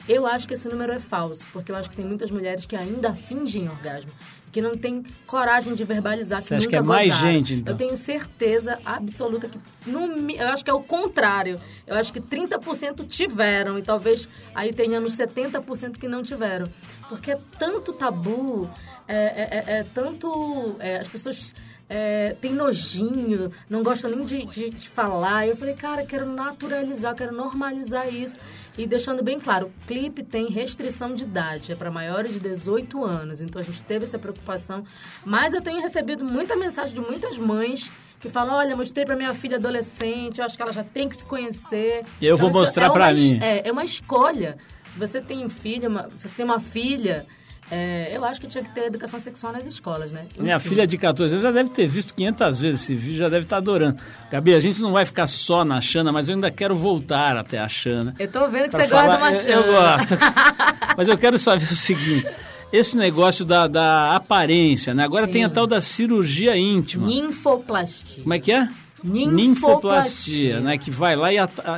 Eu 0.09 0.25
acho 0.27 0.47
que 0.47 0.55
esse 0.55 0.69
número 0.69 0.93
é 0.93 1.00
falso, 1.00 1.44
porque 1.53 1.73
eu 1.73 1.77
acho 1.77 1.91
que 1.91 1.97
tem 1.97 2.05
muitas 2.05 2.31
mulheres 2.31 2.65
que 2.65 2.77
ainda 2.77 3.12
fingem 3.12 3.69
orgasmo, 3.69 4.12
que 4.53 4.61
não 4.62 4.77
têm 4.77 5.05
coragem 5.27 5.75
de 5.75 5.83
verbalizar 5.83 6.41
que 6.41 6.47
Você 6.49 6.55
acha 6.55 6.65
nunca 6.65 6.71
que 6.71 6.77
é 6.77 6.81
mais 6.81 7.09
gozaram. 7.12 7.33
gente, 7.33 7.55
então? 7.55 7.75
Eu 7.75 7.79
tenho 7.79 7.97
certeza 7.97 8.79
absoluta 8.85 9.49
que 9.49 9.59
no, 9.91 10.31
eu 10.31 10.49
acho 10.49 10.65
que 10.65 10.71
é 10.71 10.73
o 10.73 10.81
contrário. 10.82 11.61
Eu 11.87 11.97
acho 11.97 12.12
que 12.12 12.21
30% 12.21 13.05
tiveram 13.09 13.77
e 13.79 13.82
talvez 13.82 14.29
aí 14.55 14.73
tenhamos 14.73 15.17
70% 15.17 15.99
que 15.99 16.06
não 16.06 16.23
tiveram, 16.23 16.69
porque 17.09 17.32
é 17.32 17.39
tanto 17.59 17.93
tabu, 17.93 18.71
é, 19.09 19.17
é- 19.17 19.75
é- 19.75 19.79
é 19.81 19.85
tanto 19.93 20.77
é, 20.79 20.99
as 20.99 21.09
pessoas 21.09 21.53
é, 21.88 22.34
têm 22.40 22.52
nojinho, 22.52 23.50
não 23.70 23.82
gostam 23.82 24.10
nem 24.10 24.24
de, 24.24 24.44
de, 24.46 24.70
de 24.70 24.88
falar. 24.88 25.46
Eu 25.46 25.56
falei, 25.56 25.74
cara, 25.74 26.05
quero 26.05 26.26
naturalizar, 26.26 27.14
quero 27.14 27.32
normalizar 27.34 28.12
isso. 28.12 28.38
E 28.76 28.86
deixando 28.86 29.22
bem 29.22 29.38
claro, 29.40 29.66
o 29.69 29.86
clipe 29.86 30.22
tem 30.22 30.48
restrição 30.50 31.14
de 31.14 31.22
idade, 31.24 31.72
é 31.72 31.74
para 31.74 31.90
maiores 31.90 32.32
de 32.32 32.40
18 32.40 33.05
anos. 33.05 33.40
Então 33.40 33.60
a 33.60 33.64
gente 33.64 33.82
teve 33.82 34.05
essa 34.05 34.19
preocupação. 34.19 34.84
Mas 35.24 35.55
eu 35.55 35.60
tenho 35.62 35.81
recebido 35.81 36.24
muita 36.24 36.55
mensagem 36.56 36.94
de 36.94 37.00
muitas 37.00 37.38
mães 37.38 37.90
que 38.20 38.28
falam: 38.28 38.55
olha, 38.55 38.76
mostrei 38.76 39.05
para 39.06 39.16
minha 39.16 39.32
filha 39.32 39.56
adolescente, 39.56 40.38
eu 40.40 40.44
acho 40.44 40.56
que 40.56 40.62
ela 40.62 40.72
já 40.72 40.84
tem 40.84 41.08
que 41.08 41.16
se 41.16 41.24
conhecer. 41.24 42.05
E 42.20 42.26
eu 42.26 42.36
vou 42.36 42.48
isso 42.48 42.58
mostrar 42.58 42.86
é 43.10 43.12
es- 43.14 43.20
mim. 43.31 43.38
É, 43.43 43.69
é 43.69 43.72
uma 43.72 43.84
escolha. 43.84 44.58
Se 44.88 44.98
você 44.98 45.20
tem 45.20 45.44
um 45.44 45.48
filho, 45.48 45.88
uma- 45.88 46.10
se 46.16 46.28
você 46.28 46.34
tem 46.36 46.44
uma 46.44 46.60
filha. 46.60 47.26
É, 47.70 48.17
eu 48.17 48.25
acho 48.25 48.41
que 48.41 48.46
tinha 48.46 48.63
que 48.63 48.70
ter 48.75 48.85
educação 48.87 49.20
sexual 49.20 49.53
nas 49.53 49.67
escolas, 49.67 50.13
né? 50.13 50.27
Minha 50.39 50.56
Enfim. 50.56 50.69
filha 50.69 50.87
de 50.87 50.96
14 50.96 51.32
anos 51.35 51.43
já 51.43 51.51
deve 51.51 51.70
ter 51.70 51.87
visto 51.89 52.15
500 52.15 52.61
vezes 52.61 52.81
esse 52.82 52.94
vídeo, 52.94 53.19
já 53.19 53.29
deve 53.29 53.44
estar 53.44 53.56
adorando. 53.58 53.96
Gabi, 54.31 54.55
a 54.55 54.61
gente 54.61 54.81
não 54.81 54.93
vai 54.93 55.05
ficar 55.05 55.27
só 55.27 55.65
na 55.65 55.81
Xana, 55.81 56.13
mas 56.13 56.29
eu 56.29 56.35
ainda 56.37 56.51
quero 56.51 56.75
voltar 56.77 57.37
até 57.37 57.58
a 57.58 57.69
Xana. 57.69 58.15
Eu 58.19 58.31
tô 58.31 58.49
vendo 58.49 58.65
que 58.67 58.70
você 58.77 58.87
gosta 58.87 58.96
falar- 58.96 59.17
de 59.17 59.23
uma 59.23 59.32
eu- 59.32 59.41
chana. 59.43 59.67
Eu 59.67 59.73
gosto. 59.73 60.15
mas 60.96 61.08
eu 61.08 61.19
quero 61.19 61.39
saber 61.39 61.65
o 61.65 61.75
seguinte: 61.77 62.27
esse 62.73 62.96
negócio 62.96 63.44
da, 63.44 63.67
da 63.67 64.15
aparência, 64.17 64.94
né? 64.94 65.05
Agora 65.05 65.27
Sim. 65.27 65.32
tem 65.32 65.44
a 65.44 65.49
tal 65.51 65.67
da 65.67 65.81
cirurgia 65.81 66.56
íntima. 66.56 67.06
Ninfoplastia. 67.06 68.23
Como 68.23 68.35
é 68.35 68.39
que 68.39 68.53
é? 68.53 68.69
Ninfoplastia. 69.06 70.60
né? 70.60 70.77
Que 70.79 70.91
vai 70.91 71.17
lá 71.17 71.32
e 71.32 71.36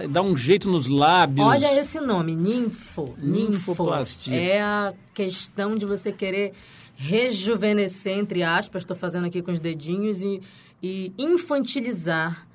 dá 0.09 0.23
um 0.23 0.37
jeito 0.37 0.69
nos 0.69 0.87
lábios. 0.89 1.47
Olha 1.47 1.79
esse 1.79 2.01
nome, 2.01 2.35
ninfo. 2.35 3.15
Ninfo. 3.19 3.51
Ninfoplastia. 3.73 4.35
É 4.37 4.61
a 4.61 4.95
questão 5.15 5.75
de 5.75 5.85
você 5.85 6.13
querer 6.13 6.53
rejuvenescer, 6.97 8.19
entre 8.19 8.43
aspas, 8.43 8.83
estou 8.83 8.97
fazendo 8.97 9.27
aqui 9.27 9.41
com 9.41 9.53
os 9.53 9.61
dedinhos, 9.61 10.21
e, 10.21 10.43
e 10.83 11.13
infantilizar 11.17 12.47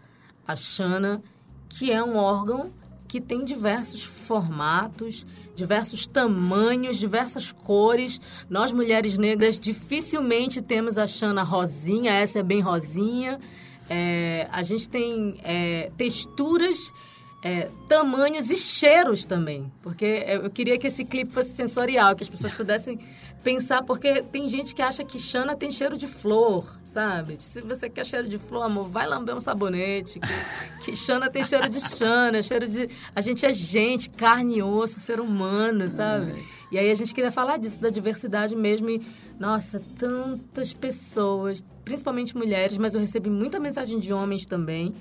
a 0.46 0.56
Xana, 0.56 1.22
que 1.70 1.92
é 1.92 2.04
um 2.04 2.18
órgão 2.18 2.72
que 3.08 3.22
tem 3.22 3.46
diversos 3.46 4.04
formatos, 4.04 5.26
diversos 5.56 6.08
tamanhos, 6.08 6.98
diversas 6.98 7.52
cores. 7.52 8.20
Nós, 8.50 8.72
mulheres 8.72 9.18
negras, 9.18 9.60
dificilmente 9.60 10.62
temos 10.62 10.98
a 10.98 11.06
Xana 11.06 11.44
rosinha, 11.44 12.12
essa 12.12 12.40
é 12.40 12.44
bem 12.44 12.60
rosinha. 12.60 13.40
É, 13.90 14.48
a 14.52 14.64
gente 14.64 14.88
tem 14.90 15.36
é, 15.44 15.92
texturas 15.98 16.94
é, 17.44 17.70
tamanhos 17.90 18.50
e 18.50 18.56
cheiros 18.56 19.26
também. 19.26 19.70
Porque 19.82 20.06
eu 20.06 20.50
queria 20.50 20.78
que 20.78 20.88
esse 20.88 21.04
clipe 21.04 21.34
fosse 21.34 21.52
sensorial, 21.52 22.16
que 22.16 22.24
as 22.24 22.30
pessoas 22.30 22.54
pudessem 22.54 22.98
pensar, 23.44 23.84
porque 23.84 24.24
tem 24.24 24.48
gente 24.48 24.74
que 24.74 24.82
acha 24.82 25.04
que 25.04 25.20
Xana 25.20 25.54
tem 25.54 25.70
cheiro 25.70 25.98
de 25.98 26.08
flor, 26.08 26.80
sabe? 26.86 27.36
Se 27.44 27.62
você 27.62 27.90
quer 27.90 28.06
cheiro 28.06 28.30
de 28.30 28.40
flor, 28.40 28.64
amor, 28.64 28.88
vai 28.88 29.06
lamber 29.06 29.36
um 29.36 29.42
sabonete. 29.42 30.22
Que, 30.22 30.92
que 30.92 30.96
Xana 30.96 31.30
tem 31.30 31.44
cheiro 31.44 31.68
de 31.68 31.82
Xana, 31.82 32.42
cheiro 32.42 32.66
de. 32.66 32.90
A 33.14 33.20
gente 33.20 33.46
é 33.46 33.54
gente, 33.54 34.10
carne 34.10 34.60
e 34.60 34.64
osso, 34.64 35.02
ser 35.02 35.20
humano, 35.20 35.90
sabe? 35.90 36.42
E 36.72 36.80
aí 36.80 36.90
a 36.90 36.96
gente 36.96 37.14
queria 37.14 37.32
falar 37.32 37.58
disso, 37.58 37.80
da 37.80 37.90
diversidade 37.90 38.56
mesmo. 38.56 38.90
E, 38.90 39.02
nossa, 39.38 39.82
tantas 40.00 40.74
pessoas, 40.74 41.62
principalmente 41.84 42.38
mulheres, 42.38 42.78
mas 42.78 42.94
eu 42.94 43.02
recebi 43.02 43.30
muita 43.30 43.60
mensagem 43.60 44.00
de 44.00 44.14
homens 44.14 44.46
também 44.46 44.94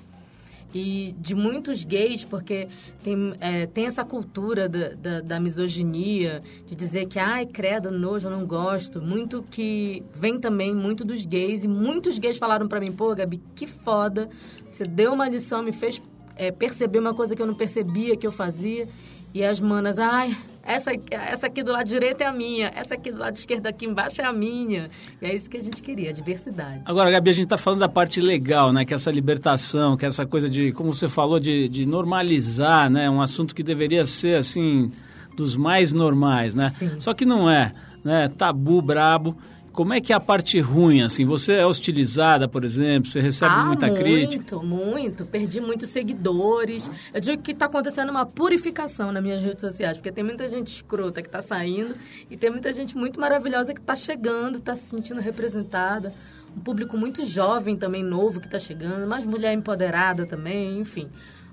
e 0.73 1.15
de 1.19 1.35
muitos 1.35 1.83
gays, 1.83 2.23
porque 2.23 2.67
tem, 3.03 3.33
é, 3.39 3.65
tem 3.67 3.85
essa 3.85 4.03
cultura 4.03 4.67
da, 4.67 4.89
da, 4.89 5.21
da, 5.21 5.39
misoginia, 5.39 6.41
de 6.65 6.75
dizer 6.75 7.07
que, 7.07 7.19
ai, 7.19 7.45
credo, 7.45 7.91
nojo, 7.91 8.27
eu 8.27 8.31
não 8.31 8.45
gosto. 8.45 9.01
Muito 9.01 9.43
que 9.43 10.03
vem 10.13 10.39
também 10.39 10.75
muito 10.75 11.05
dos 11.05 11.25
gays, 11.25 11.63
e 11.63 11.67
muitos 11.67 12.17
gays 12.17 12.37
falaram 12.37 12.67
para 12.67 12.79
mim, 12.79 12.91
pô, 12.91 13.13
Gabi, 13.13 13.41
que 13.55 13.67
foda, 13.67 14.29
você 14.67 14.83
deu 14.83 15.13
uma 15.13 15.29
lição, 15.29 15.61
me 15.61 15.71
fez 15.71 16.01
é, 16.35 16.51
perceber 16.51 16.99
uma 16.99 17.13
coisa 17.13 17.35
que 17.35 17.41
eu 17.41 17.47
não 17.47 17.55
percebia 17.55 18.17
que 18.17 18.25
eu 18.25 18.31
fazia. 18.31 18.87
E 19.33 19.43
as 19.43 19.59
manas, 19.59 19.97
ai, 19.97 20.35
essa, 20.65 20.91
essa 21.11 21.47
aqui 21.47 21.61
do 21.61 21.73
lado 21.73 21.85
direito 21.85 22.21
é 22.21 22.25
a 22.25 22.31
minha, 22.31 22.71
essa 22.73 22.95
aqui 22.95 23.11
do 23.11 23.19
lado 23.19 23.35
esquerdo 23.35 23.67
aqui 23.67 23.85
embaixo 23.85 24.21
é 24.21 24.25
a 24.25 24.31
minha. 24.31 24.89
E 25.21 25.25
é 25.25 25.35
isso 25.35 25.49
que 25.49 25.57
a 25.57 25.61
gente 25.61 25.81
queria, 25.81 26.09
a 26.09 26.13
diversidade. 26.13 26.81
Agora, 26.85 27.11
Gabi, 27.11 27.29
a 27.29 27.33
gente 27.33 27.43
está 27.45 27.57
falando 27.57 27.81
da 27.81 27.89
parte 27.89 28.21
legal, 28.21 28.71
né? 28.71 28.85
Que 28.85 28.93
é 28.93 28.95
essa 28.95 29.11
libertação, 29.11 29.97
que 29.97 30.05
é 30.05 30.07
essa 30.07 30.25
coisa 30.25 30.49
de, 30.49 30.71
como 30.71 30.93
você 30.93 31.09
falou, 31.09 31.37
de, 31.37 31.67
de 31.67 31.85
normalizar, 31.85 32.89
né? 32.89 33.09
Um 33.09 33.21
assunto 33.21 33.53
que 33.53 33.61
deveria 33.61 34.05
ser, 34.05 34.37
assim, 34.37 34.89
dos 35.35 35.57
mais 35.57 35.91
normais, 35.91 36.55
né? 36.55 36.73
Sim. 36.77 36.91
Só 36.97 37.13
que 37.13 37.25
não 37.25 37.49
é, 37.49 37.73
né? 38.03 38.29
Tabu 38.29 38.81
brabo. 38.81 39.37
Como 39.73 39.91
é 39.91 39.99
que 39.99 40.13
é 40.13 40.15
a 40.15 40.19
parte 40.19 40.59
ruim, 40.59 41.01
assim? 41.01 41.25
Você 41.25 41.53
é 41.53 41.65
hostilizada, 41.65 42.47
por 42.47 42.63
exemplo? 42.63 43.09
Você 43.09 43.19
recebe 43.19 43.55
ah, 43.55 43.65
muita 43.65 43.87
muito, 43.87 43.99
crítica? 43.99 44.55
Muito, 44.57 44.85
muito. 44.85 45.25
Perdi 45.25 45.59
muitos 45.59 45.89
seguidores. 45.89 46.89
Eu 47.11 47.19
digo 47.19 47.41
que 47.41 47.53
está 47.53 47.65
acontecendo 47.65 48.11
uma 48.11 48.23
purificação 48.23 49.11
nas 49.11 49.23
minhas 49.23 49.41
redes 49.41 49.61
sociais, 49.61 49.97
porque 49.97 50.11
tem 50.11 50.23
muita 50.23 50.47
gente 50.47 50.67
escrota 50.67 51.23
que 51.23 51.27
está 51.27 51.41
saindo 51.41 51.95
e 52.29 52.37
tem 52.37 52.51
muita 52.51 52.71
gente 52.71 52.95
muito 52.95 53.19
maravilhosa 53.19 53.73
que 53.73 53.81
está 53.81 53.95
chegando, 53.95 54.59
está 54.59 54.75
se 54.75 54.83
sentindo 54.83 55.19
representada. 55.19 56.13
Um 56.55 56.61
público 56.61 56.95
muito 56.95 57.25
jovem 57.25 57.75
também, 57.75 58.03
novo, 58.03 58.39
que 58.39 58.45
está 58.45 58.59
chegando. 58.59 59.07
Mais 59.07 59.25
mulher 59.25 59.53
empoderada 59.53 60.27
também, 60.27 60.79
enfim 60.79 61.09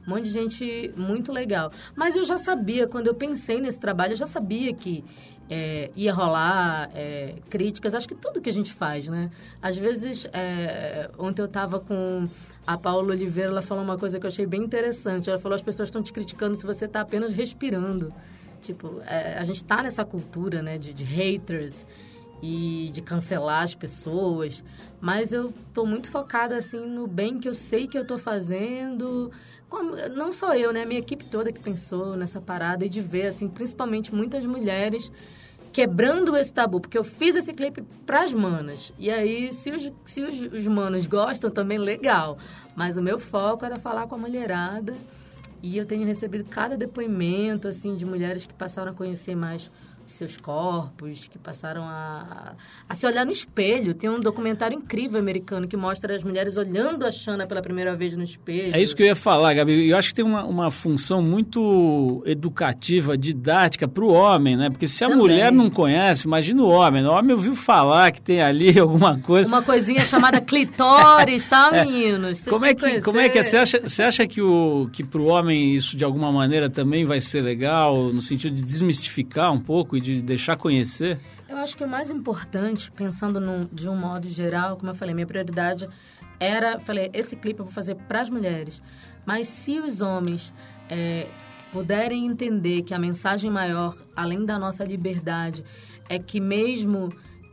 um 0.07 0.15
monte 0.15 0.25
de 0.25 0.31
gente 0.31 0.93
muito 0.97 1.31
legal. 1.31 1.71
Mas 1.95 2.17
eu 2.17 2.25
já 2.25 2.39
sabia, 2.39 2.87
quando 2.89 3.07
eu 3.07 3.15
pensei 3.15 3.61
nesse 3.61 3.79
trabalho, 3.79 4.15
eu 4.15 4.17
já 4.17 4.27
sabia 4.27 4.73
que 4.73 5.05
é, 5.51 5.91
ia 5.97 6.15
rolar 6.15 6.89
é, 6.95 7.35
críticas, 7.51 7.93
acho 7.93 8.07
que 8.07 8.15
tudo 8.15 8.41
que 8.41 8.49
a 8.49 8.53
gente 8.53 8.73
faz, 8.73 9.09
né? 9.09 9.31
Às 9.61 9.77
vezes, 9.77 10.27
é, 10.33 11.11
ontem 11.19 11.43
eu 11.43 11.47
estava 11.47 11.81
com 11.81 12.29
a 12.65 12.79
Paula 12.79 13.09
Oliveira, 13.13 13.51
ela 13.51 13.63
falou 13.63 13.83
uma 13.83 13.99
coisa 13.99 14.21
que 14.21 14.25
eu 14.25 14.29
achei 14.29 14.47
bem 14.47 14.63
interessante. 14.63 15.29
Ela 15.29 15.41
falou, 15.41 15.57
as 15.57 15.63
pessoas 15.63 15.89
estão 15.89 16.03
te 16.03 16.13
criticando 16.13 16.55
se 16.55 16.65
você 16.65 16.85
está 16.85 17.01
apenas 17.01 17.35
respirando. 17.35 18.15
Tipo, 18.63 19.01
é, 19.05 19.39
a 19.39 19.45
gente 19.45 19.57
está 19.57 19.83
nessa 19.83 20.05
cultura, 20.05 20.63
né, 20.63 20.79
de, 20.79 20.95
de 20.95 21.03
haters 21.03 21.85
e 22.41 22.91
de 22.93 23.03
cancelar 23.03 23.65
as 23.65 23.75
pessoas, 23.75 24.63
mas 25.01 25.33
eu 25.33 25.53
estou 25.69 25.85
muito 25.85 26.11
focada 26.11 26.57
assim 26.57 26.87
no 26.87 27.07
bem 27.07 27.39
que 27.39 27.49
eu 27.49 27.55
sei 27.55 27.89
que 27.89 27.99
eu 27.99 28.03
estou 28.03 28.19
fazendo, 28.19 29.31
como, 29.71 29.97
não 30.15 30.33
só 30.33 30.55
eu, 30.55 30.73
né, 30.73 30.85
minha 30.85 31.01
equipe 31.01 31.25
toda 31.25 31.53
que 31.53 31.61
pensou 31.61 32.17
nessa 32.17 32.41
parada 32.41 32.85
e 32.85 32.89
de 32.89 33.01
ver 33.01 33.29
assim, 33.29 33.49
principalmente 33.49 34.13
muitas 34.15 34.45
mulheres 34.45 35.11
quebrando 35.73 36.37
esse 36.37 36.53
tabu, 36.53 36.81
porque 36.81 36.99
eu 36.99 37.05
fiz 37.05 37.37
esse 37.37 37.53
clipe 37.53 37.83
pras 38.05 38.33
manas. 38.33 38.93
E 38.99 39.09
aí, 39.09 39.53
se 39.53 39.71
os, 39.71 39.93
se 40.05 40.23
os, 40.23 40.53
os 40.53 40.67
manos 40.67 41.07
gostam 41.07 41.49
também, 41.49 41.79
legal. 41.79 42.37
Mas 42.75 42.97
o 42.97 43.03
meu 43.03 43.19
foco 43.19 43.65
era 43.65 43.77
falar 43.77 44.07
com 44.09 44.17
a 44.17 44.19
mulherada. 44.19 44.95
E 45.63 45.77
eu 45.77 45.87
tenho 45.87 46.07
recebido 46.07 46.45
cada 46.45 46.77
depoimento, 46.77 47.69
assim, 47.69 47.97
de 47.97 48.05
mulheres 48.05 48.47
que 48.47 48.55
passaram 48.55 48.91
a 48.91 48.95
conhecer 48.95 49.37
mais 49.37 49.71
seus 50.13 50.37
corpos, 50.37 51.29
que 51.29 51.39
passaram 51.39 51.83
a, 51.83 52.55
a 52.89 52.95
se 52.95 53.07
olhar 53.07 53.25
no 53.25 53.33
espelho. 53.33 53.95
Tem 53.95 54.11
um 54.11 54.21
documentário 54.21 54.77
incrível 54.77 55.19
americano 55.19 55.69
que 55.69 55.77
mostra 55.77 56.15
as 56.15 56.23
mulheres 56.23 56.57
olhando 56.57 57.05
a 57.05 57.11
Xana 57.11 57.47
pela 57.47 57.63
primeira 57.63 57.95
vez 57.95 58.17
no 58.17 58.23
espelho. 58.23 58.75
É 58.75 58.83
isso 58.83 58.95
que 58.97 59.03
eu 59.03 59.07
ia 59.07 59.17
falar, 59.17 59.55
Gabi. 59.55 59.89
Eu 59.89 59.97
acho 59.97 60.09
que 60.09 60.15
tem 60.15 60.25
uma, 60.25 60.45
uma 60.45 60.71
função 60.71 61.23
muito 61.23 62.23
educativa, 62.27 63.17
didática 63.17 63.87
para 63.87 64.05
o 64.05 64.13
homem, 64.13 64.57
né? 64.57 64.71
Porque 64.71 64.87
se 64.87 65.05
a 65.05 65.09
Também. 65.09 65.23
mulher 65.23 65.53
não 65.53 65.71
conhece, 65.71 66.27
imagina 66.27 66.63
o 66.63 66.69
homem. 66.69 67.05
O 67.05 67.11
homem 67.13 67.35
ouviu 67.35 67.55
falar 67.55 68.11
que 68.11 68.21
tem 68.21 68.43
ali 68.43 68.77
alguma 68.81 69.19
coisa. 69.19 69.49
Uma 69.49 69.63
coisinha 69.63 70.05
chamada 70.05 70.41
clitóris, 70.41 71.47
tá, 71.47 71.71
é. 71.75 71.85
meninos? 71.85 72.45
como 72.45 72.65
é, 72.65 72.75
que, 72.75 73.01
como 73.01 73.21
é 73.21 73.29
que 73.29 73.39
é? 73.39 73.43
Você 73.43 73.57
acha, 73.57 73.81
você 73.81 74.03
acha 74.03 74.27
que, 74.27 74.41
o, 74.41 74.89
que 74.93 75.05
para 75.05 75.21
o 75.21 75.27
homem 75.27 75.75
isso 75.75 75.97
de 75.97 76.05
alguma 76.05 76.33
maneira 76.33 76.69
também 76.69 77.05
vai 77.05 77.21
ser 77.21 77.43
legal, 77.43 78.13
no 78.13 78.23
sentido 78.23 78.55
de 78.55 78.63
desmistificar 78.63 79.53
um 79.53 79.61
pouco 79.61 80.00
de 80.01 80.23
deixar 80.23 80.57
conhecer? 80.57 81.19
Eu 81.49 81.57
acho 81.57 81.77
que 81.77 81.85
o 81.85 81.89
mais 81.89 82.11
importante, 82.11 82.91
pensando 82.91 83.41
num, 83.41 83.69
de 83.73 83.89
um 83.89 83.97
modo 83.97 84.29
geral, 84.29 84.77
como 84.77 84.91
eu 84.91 84.95
falei, 84.95 85.15
minha 85.15 85.27
prioridade 85.27 85.89
era, 86.39 86.81
falei, 86.81 87.11
esse 87.13 87.37
clipe 87.37 87.61
eu 87.61 87.65
vou 87.67 87.75
fazer 87.75 87.95
para 87.95 88.21
as 88.21 88.31
mulheres. 88.31 88.83
Mas 89.27 89.49
se 89.49 89.79
os 89.79 90.01
homens 90.01 90.53
é, 90.89 91.27
puderem 91.71 92.27
entender 92.27 92.83
que 92.83 92.95
a 92.95 92.99
mensagem 92.99 93.51
maior, 93.51 93.97
além 94.17 94.45
da 94.45 94.59
nossa 94.59 94.85
liberdade, 94.85 95.65
é 96.09 96.19
que 96.19 96.41
mesmo 96.41 97.11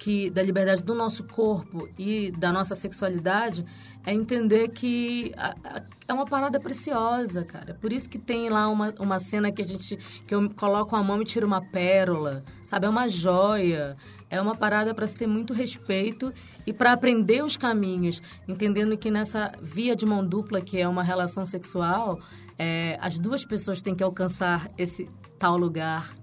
que 0.07 0.29
da 0.29 0.41
liberdade 0.41 0.81
do 0.81 0.95
nosso 0.95 1.25
corpo 1.25 1.89
e 1.99 2.31
da 2.31 2.49
nossa 2.49 2.73
sexualidade 2.73 3.65
é 4.05 4.13
entender 4.13 4.69
que 4.69 5.33
a, 5.35 5.49
a, 5.65 5.81
é 6.07 6.13
uma 6.13 6.23
parada 6.23 6.61
preciosa, 6.61 7.43
cara. 7.43 7.73
Por 7.73 7.91
isso 7.91 8.09
que 8.09 8.17
tem 8.17 8.47
lá 8.47 8.69
uma, 8.69 8.95
uma 8.99 9.19
cena 9.19 9.51
que 9.51 9.61
a 9.61 9.65
gente 9.65 9.97
que 10.25 10.33
eu 10.33 10.49
coloco 10.51 10.95
a 10.95 11.03
mão 11.03 11.21
e 11.21 11.25
tiro 11.25 11.45
uma 11.45 11.59
pérola, 11.59 12.45
sabe? 12.63 12.85
É 12.85 12.89
uma 12.89 13.09
joia. 13.09 13.97
É 14.29 14.39
uma 14.39 14.55
parada 14.55 14.95
para 14.95 15.05
se 15.05 15.15
ter 15.17 15.27
muito 15.27 15.53
respeito 15.53 16.33
e 16.65 16.71
para 16.71 16.93
aprender 16.93 17.43
os 17.43 17.57
caminhos, 17.57 18.21
entendendo 18.47 18.97
que 18.97 19.11
nessa 19.11 19.51
via 19.61 19.93
de 19.93 20.05
mão 20.05 20.25
dupla 20.25 20.61
que 20.61 20.77
é 20.79 20.87
uma 20.87 21.03
relação 21.03 21.45
sexual, 21.45 22.17
é, 22.57 22.97
as 23.01 23.19
duas 23.19 23.43
pessoas 23.43 23.81
têm 23.81 23.93
que 23.93 24.03
alcançar 24.03 24.69
esse 24.77 25.09
tal 25.37 25.57
lugar 25.57 26.13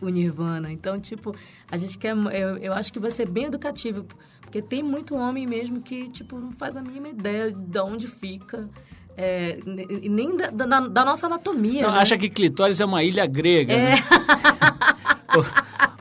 o 0.00 0.08
Nirvana. 0.08 0.72
Então, 0.72 0.98
tipo, 0.98 1.34
a 1.70 1.76
gente 1.76 1.98
quer. 1.98 2.16
Eu, 2.16 2.56
eu 2.58 2.72
acho 2.72 2.92
que 2.92 2.98
vai 2.98 3.10
ser 3.10 3.28
bem 3.28 3.44
educativo. 3.44 4.06
Porque 4.40 4.60
tem 4.60 4.82
muito 4.82 5.14
homem 5.14 5.46
mesmo 5.46 5.80
que, 5.80 6.08
tipo, 6.08 6.36
não 6.36 6.50
faz 6.52 6.76
a 6.76 6.82
mínima 6.82 7.08
ideia 7.08 7.52
de 7.52 7.78
onde 7.80 8.08
fica. 8.08 8.68
É, 9.16 9.58
nem 9.64 10.36
da, 10.36 10.50
da, 10.50 10.80
da, 10.80 11.04
nossa 11.04 11.26
anatomia. 11.26 11.82
Não, 11.82 11.92
né? 11.92 11.98
Acha 11.98 12.16
que 12.16 12.28
clitóris 12.28 12.80
é 12.80 12.84
uma 12.84 13.04
ilha 13.04 13.26
grega. 13.26 13.72
É. 13.72 13.94
Né? 15.30 15.44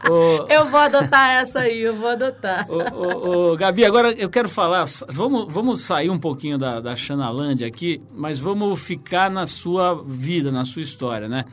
o, 0.10 0.12
o... 0.12 0.48
Eu 0.50 0.66
vou 0.66 0.80
adotar 0.80 1.30
essa 1.42 1.60
aí, 1.60 1.82
eu 1.82 1.94
vou 1.94 2.10
adotar. 2.10 2.66
O, 2.72 3.56
Gabi, 3.56 3.86
agora 3.86 4.12
eu 4.14 4.28
quero 4.28 4.50
falar. 4.50 4.86
Vamos, 5.08 5.54
vamos 5.54 5.82
sair 5.82 6.10
um 6.10 6.18
pouquinho 6.18 6.58
da, 6.58 6.80
da 6.80 6.96
Xanalândia 6.96 7.68
aqui, 7.68 8.02
mas 8.16 8.40
vamos 8.40 8.82
ficar 8.82 9.30
na 9.30 9.46
sua 9.46 10.02
vida, 10.04 10.52
na 10.52 10.66
sua 10.66 10.82
história, 10.82 11.30
né? 11.30 11.46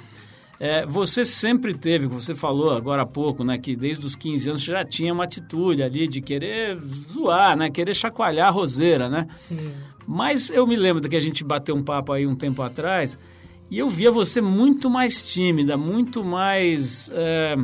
É, 0.59 0.87
você 0.87 1.25
sempre 1.25 1.75
teve, 1.75 2.07
você 2.07 2.35
falou 2.35 2.75
agora 2.75 3.03
há 3.03 3.07
pouco, 3.07 3.45
né, 3.45 3.59
que 3.59 3.77
desde 3.77 4.07
os 4.07 4.17
15 4.17 4.49
anos 4.49 4.65
você 4.65 4.73
já 4.73 4.85
tinha 4.85 5.13
uma 5.13 5.25
atitude 5.25 5.83
ali 5.83 6.09
de 6.09 6.21
querer 6.23 6.81
zoar, 6.81 7.57
né, 7.57 7.71
querer 7.71 7.95
chacoalhar 7.95 8.49
a 8.49 8.51
roseira, 8.51 9.09
né? 9.09 9.27
Sim. 9.37 9.71
Mas 10.07 10.49
eu 10.51 10.67
me 10.67 10.77
lembro 10.77 11.07
que 11.09 11.17
a 11.17 11.21
gente 11.21 11.45
bateu 11.45 11.75
um 11.75 11.83
papo 11.83 12.13
aí 12.13 12.27
um 12.27 12.35
tempo 12.35 12.63
atrás 12.63 13.19
e 13.71 13.79
eu 13.79 13.91
via 13.91 14.11
você 14.11 14.41
muito 14.41 14.89
mais 14.89 15.23
tímida, 15.23 15.77
muito 15.77 16.25
mais, 16.25 17.11
é, 17.13 17.57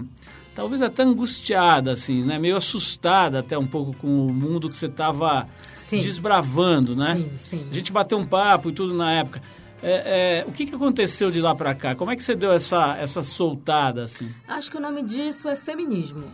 talvez 0.55 0.83
até 0.83 1.03
angustiada, 1.03 1.93
assim, 1.93 2.23
né, 2.23 2.39
meio 2.39 2.57
assustada 2.57 3.39
até 3.39 3.57
um 3.57 3.67
pouco 3.67 3.95
com 3.95 4.27
o 4.27 4.35
mundo 4.35 4.69
que 4.69 4.77
você 4.77 4.87
estava 4.87 5.49
desbravando, 5.91 6.97
né? 6.97 7.17
Sim, 7.17 7.31
sim. 7.37 7.67
A 7.71 7.75
gente 7.75 7.93
bateu 7.93 8.19
um 8.19 8.25
papo 8.25 8.71
e 8.71 8.73
tudo 8.73 8.95
na 8.95 9.13
época. 9.13 9.43
É, 9.83 10.43
é, 10.43 10.45
o 10.47 10.53
que, 10.53 10.65
que 10.65 10.75
aconteceu 10.75 11.29
de 11.31 11.41
lá 11.41 11.57
para 11.57 11.75
cá? 11.75 11.95
Como 11.97 12.11
é 12.11 12.15
que 12.15 12.23
você 12.23 12.37
deu 12.37 12.53
essa, 12.53 12.97
essa 12.99 13.21
soltada, 13.21 14.05
assim? 14.05 14.33
Acho 14.47 14.71
que 14.71 14.77
o 14.77 14.81
nome 14.81 15.03
disso 15.03 15.49
é 15.49 15.57
feminismo. 15.57 16.25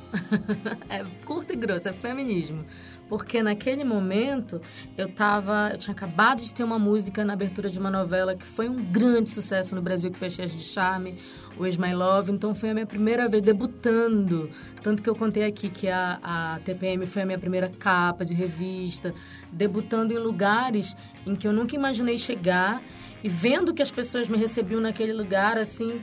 é 0.90 1.02
curto 1.24 1.54
e 1.54 1.56
grosso, 1.56 1.88
é 1.88 1.92
feminismo. 1.94 2.66
Porque 3.08 3.42
naquele 3.42 3.84
momento 3.84 4.60
eu 4.96 5.08
tava. 5.08 5.70
Eu 5.72 5.78
tinha 5.78 5.94
acabado 5.94 6.42
de 6.42 6.52
ter 6.52 6.62
uma 6.62 6.78
música 6.78 7.24
na 7.24 7.32
abertura 7.32 7.70
de 7.70 7.78
uma 7.78 7.90
novela 7.90 8.34
que 8.34 8.44
foi 8.44 8.68
um 8.68 8.84
grande 8.84 9.30
sucesso 9.30 9.74
no 9.74 9.80
Brasil, 9.80 10.10
que 10.10 10.18
foi 10.18 10.28
Cheias 10.28 10.54
de 10.54 10.62
Charme, 10.62 11.16
o 11.56 11.64
Ex 11.64 11.78
My 11.78 11.94
Love. 11.94 12.30
Então 12.30 12.54
foi 12.54 12.68
a 12.68 12.74
minha 12.74 12.84
primeira 12.84 13.26
vez 13.26 13.42
debutando. 13.42 14.50
Tanto 14.82 15.02
que 15.02 15.08
eu 15.08 15.14
contei 15.16 15.44
aqui 15.44 15.70
que 15.70 15.88
a, 15.88 16.18
a 16.22 16.60
TPM 16.66 17.06
foi 17.06 17.22
a 17.22 17.26
minha 17.26 17.38
primeira 17.38 17.70
capa 17.70 18.26
de 18.26 18.34
revista, 18.34 19.14
debutando 19.50 20.12
em 20.12 20.18
lugares 20.18 20.94
em 21.26 21.34
que 21.34 21.48
eu 21.48 21.52
nunca 21.52 21.74
imaginei 21.74 22.18
chegar 22.18 22.82
e 23.22 23.28
vendo 23.28 23.74
que 23.74 23.82
as 23.82 23.90
pessoas 23.90 24.28
me 24.28 24.38
recebiam 24.38 24.80
naquele 24.80 25.12
lugar, 25.12 25.58
assim, 25.58 26.00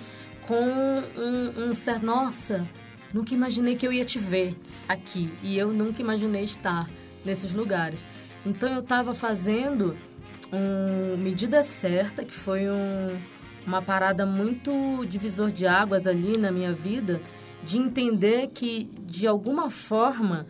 com 0.48 0.64
um, 1.18 1.70
um 1.70 1.74
certo. 1.74 2.06
Nossa, 2.06 2.68
nunca 3.14 3.34
imaginei 3.34 3.76
que 3.76 3.88
eu 3.88 3.94
ia 3.94 4.06
te 4.06 4.20
ver 4.20 4.56
aqui. 4.88 5.34
E 5.42 5.58
eu 5.58 5.72
nunca 5.72 6.02
imaginei 6.02 6.44
estar 6.44 6.90
nesses 7.24 7.54
lugares. 7.54 8.06
Então 8.46 8.72
eu 8.74 8.80
estava 8.80 9.14
fazendo 9.14 9.96
um 10.52 11.18
Medida 11.18 11.64
Certa, 11.64 12.24
que 12.24 12.34
foi 12.34 12.70
um, 12.70 13.18
uma 13.66 13.82
parada 13.82 14.26
muito 14.26 15.06
divisor 15.08 15.52
de 15.52 15.66
águas 15.66 16.06
ali 16.06 16.38
na 16.38 16.52
minha 16.52 16.72
vida, 16.72 17.22
de 17.64 17.78
entender 17.78 18.50
que, 18.54 18.90
de 19.02 19.26
alguma 19.26 19.70
forma, 19.70 20.46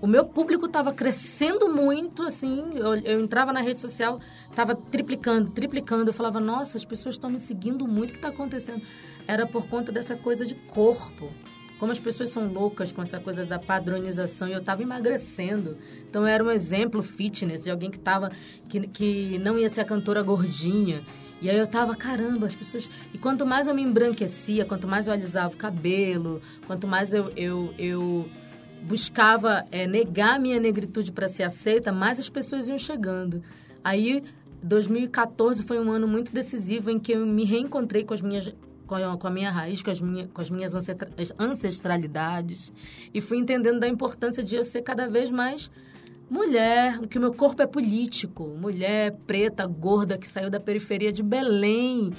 o 0.00 0.06
meu 0.06 0.24
público 0.24 0.66
estava 0.66 0.92
crescendo 0.92 1.68
muito, 1.68 2.22
assim, 2.22 2.70
eu, 2.74 2.94
eu, 2.96 3.20
entrava 3.20 3.52
na 3.52 3.60
rede 3.60 3.80
social, 3.80 4.18
estava 4.48 4.74
triplicando, 4.74 5.50
triplicando, 5.50 6.08
eu 6.08 6.14
falava, 6.14 6.40
nossa, 6.40 6.78
as 6.78 6.84
pessoas 6.84 7.16
estão 7.16 7.28
me 7.28 7.38
seguindo 7.38 7.86
muito, 7.86 8.10
o 8.10 8.12
que 8.12 8.18
está 8.18 8.28
acontecendo? 8.28 8.82
Era 9.26 9.46
por 9.46 9.68
conta 9.68 9.92
dessa 9.92 10.16
coisa 10.16 10.46
de 10.46 10.54
corpo, 10.54 11.30
como 11.78 11.92
as 11.92 12.00
pessoas 12.00 12.30
são 12.30 12.46
loucas 12.52 12.92
com 12.92 13.02
essa 13.02 13.18
coisa 13.18 13.44
da 13.44 13.58
padronização 13.58 14.48
e 14.48 14.52
eu 14.52 14.58
estava 14.58 14.82
emagrecendo. 14.82 15.78
Então 16.08 16.22
eu 16.22 16.28
era 16.28 16.44
um 16.44 16.50
exemplo 16.50 17.02
fitness 17.02 17.62
de 17.62 17.70
alguém 17.70 17.90
que 17.90 17.98
tava 17.98 18.30
que, 18.68 18.80
que 18.80 19.38
não 19.38 19.58
ia 19.58 19.68
ser 19.68 19.80
a 19.80 19.84
cantora 19.86 20.22
gordinha. 20.22 21.02
E 21.40 21.48
aí 21.48 21.56
eu 21.56 21.66
tava, 21.66 21.96
caramba, 21.96 22.46
as 22.46 22.54
pessoas. 22.54 22.90
E 23.14 23.18
quanto 23.18 23.46
mais 23.46 23.66
eu 23.66 23.74
me 23.74 23.80
embranquecia, 23.80 24.66
quanto 24.66 24.86
mais 24.86 25.06
eu 25.06 25.12
alisava 25.14 25.54
o 25.54 25.56
cabelo, 25.56 26.42
quanto 26.66 26.86
mais 26.86 27.14
eu, 27.14 27.32
eu, 27.34 27.72
eu 27.78 28.28
buscava 28.82 29.64
é, 29.70 29.86
negar 29.86 30.38
minha 30.40 30.58
negritude 30.58 31.12
para 31.12 31.28
ser 31.28 31.42
aceita, 31.42 31.92
mais 31.92 32.18
as 32.18 32.28
pessoas 32.28 32.68
iam 32.68 32.78
chegando. 32.78 33.42
Aí 33.84 34.22
2014 34.62 35.62
foi 35.62 35.78
um 35.78 35.90
ano 35.90 36.06
muito 36.06 36.32
decisivo 36.32 36.90
em 36.90 36.98
que 36.98 37.12
eu 37.12 37.26
me 37.26 37.44
reencontrei 37.44 38.04
com 38.04 38.14
as 38.14 38.20
minhas 38.20 38.54
com 38.86 39.26
a, 39.26 39.30
minha 39.30 39.52
raiz, 39.52 39.84
com 39.84 39.90
as, 39.92 40.00
minha, 40.00 40.26
com 40.26 40.40
as 40.40 40.50
minhas 40.50 40.72
ancestralidades. 41.38 42.72
E 43.14 43.20
fui 43.20 43.38
entendendo 43.38 43.78
da 43.78 43.86
importância 43.86 44.42
de 44.42 44.56
eu 44.56 44.64
ser 44.64 44.82
cada 44.82 45.06
vez 45.06 45.30
mais 45.30 45.70
mulher, 46.28 46.98
que 47.06 47.16
o 47.16 47.20
meu 47.20 47.32
corpo 47.32 47.62
é 47.62 47.66
político. 47.68 48.48
Mulher 48.60 49.16
preta, 49.28 49.64
gorda, 49.64 50.18
que 50.18 50.26
saiu 50.26 50.50
da 50.50 50.58
periferia 50.58 51.12
de 51.12 51.22
Belém, 51.22 52.12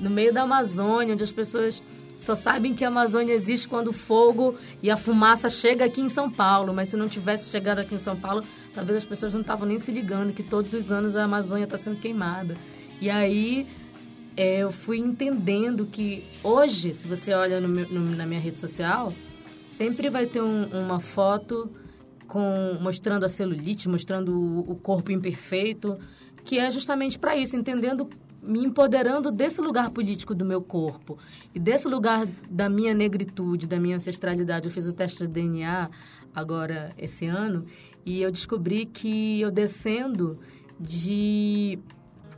no 0.00 0.08
meio 0.08 0.32
da 0.32 0.42
Amazônia, 0.42 1.12
onde 1.12 1.22
as 1.22 1.32
pessoas 1.32 1.82
só 2.16 2.34
sabem 2.34 2.74
que 2.74 2.84
a 2.84 2.88
Amazônia 2.88 3.32
existe 3.32 3.66
quando 3.66 3.88
o 3.88 3.92
fogo 3.92 4.56
e 4.82 4.90
a 4.90 4.96
fumaça 4.96 5.48
chega 5.48 5.84
aqui 5.84 6.00
em 6.00 6.08
São 6.08 6.30
Paulo. 6.30 6.72
Mas 6.72 6.90
se 6.90 6.96
não 6.96 7.08
tivesse 7.08 7.50
chegado 7.50 7.80
aqui 7.80 7.94
em 7.94 7.98
São 7.98 8.16
Paulo, 8.16 8.44
talvez 8.74 8.98
as 8.98 9.06
pessoas 9.06 9.32
não 9.32 9.40
estavam 9.40 9.66
nem 9.66 9.78
se 9.78 9.90
ligando 9.90 10.32
que 10.32 10.42
todos 10.42 10.72
os 10.72 10.92
anos 10.92 11.16
a 11.16 11.24
Amazônia 11.24 11.64
está 11.64 11.76
sendo 11.76 11.96
queimada. 11.96 12.56
E 13.00 13.10
aí 13.10 13.66
é, 14.36 14.58
eu 14.58 14.70
fui 14.70 14.98
entendendo 14.98 15.86
que 15.86 16.24
hoje, 16.42 16.92
se 16.92 17.06
você 17.06 17.32
olha 17.32 17.60
no 17.60 17.68
no, 17.68 18.16
na 18.16 18.26
minha 18.26 18.40
rede 18.40 18.58
social, 18.58 19.12
sempre 19.68 20.08
vai 20.08 20.26
ter 20.26 20.40
um, 20.40 20.66
uma 20.66 21.00
foto 21.00 21.70
com 22.28 22.78
mostrando 22.80 23.24
a 23.24 23.28
celulite, 23.28 23.88
mostrando 23.88 24.32
o, 24.32 24.72
o 24.72 24.76
corpo 24.76 25.10
imperfeito, 25.10 25.98
que 26.44 26.58
é 26.58 26.70
justamente 26.70 27.18
para 27.18 27.36
isso, 27.36 27.56
entendendo, 27.56 28.08
me 28.44 28.64
empoderando 28.64 29.32
desse 29.32 29.60
lugar 29.60 29.90
político 29.90 30.34
do 30.34 30.44
meu 30.44 30.60
corpo 30.60 31.18
e 31.54 31.58
desse 31.58 31.88
lugar 31.88 32.26
da 32.48 32.68
minha 32.68 32.94
negritude, 32.94 33.66
da 33.66 33.80
minha 33.80 33.96
ancestralidade. 33.96 34.66
Eu 34.66 34.72
fiz 34.72 34.86
o 34.86 34.92
teste 34.92 35.26
de 35.26 35.28
DNA 35.28 35.90
agora 36.34 36.92
esse 36.98 37.26
ano 37.26 37.64
e 38.04 38.20
eu 38.20 38.30
descobri 38.30 38.86
que 38.86 39.40
eu 39.40 39.50
descendo 39.50 40.38
de 40.78 41.78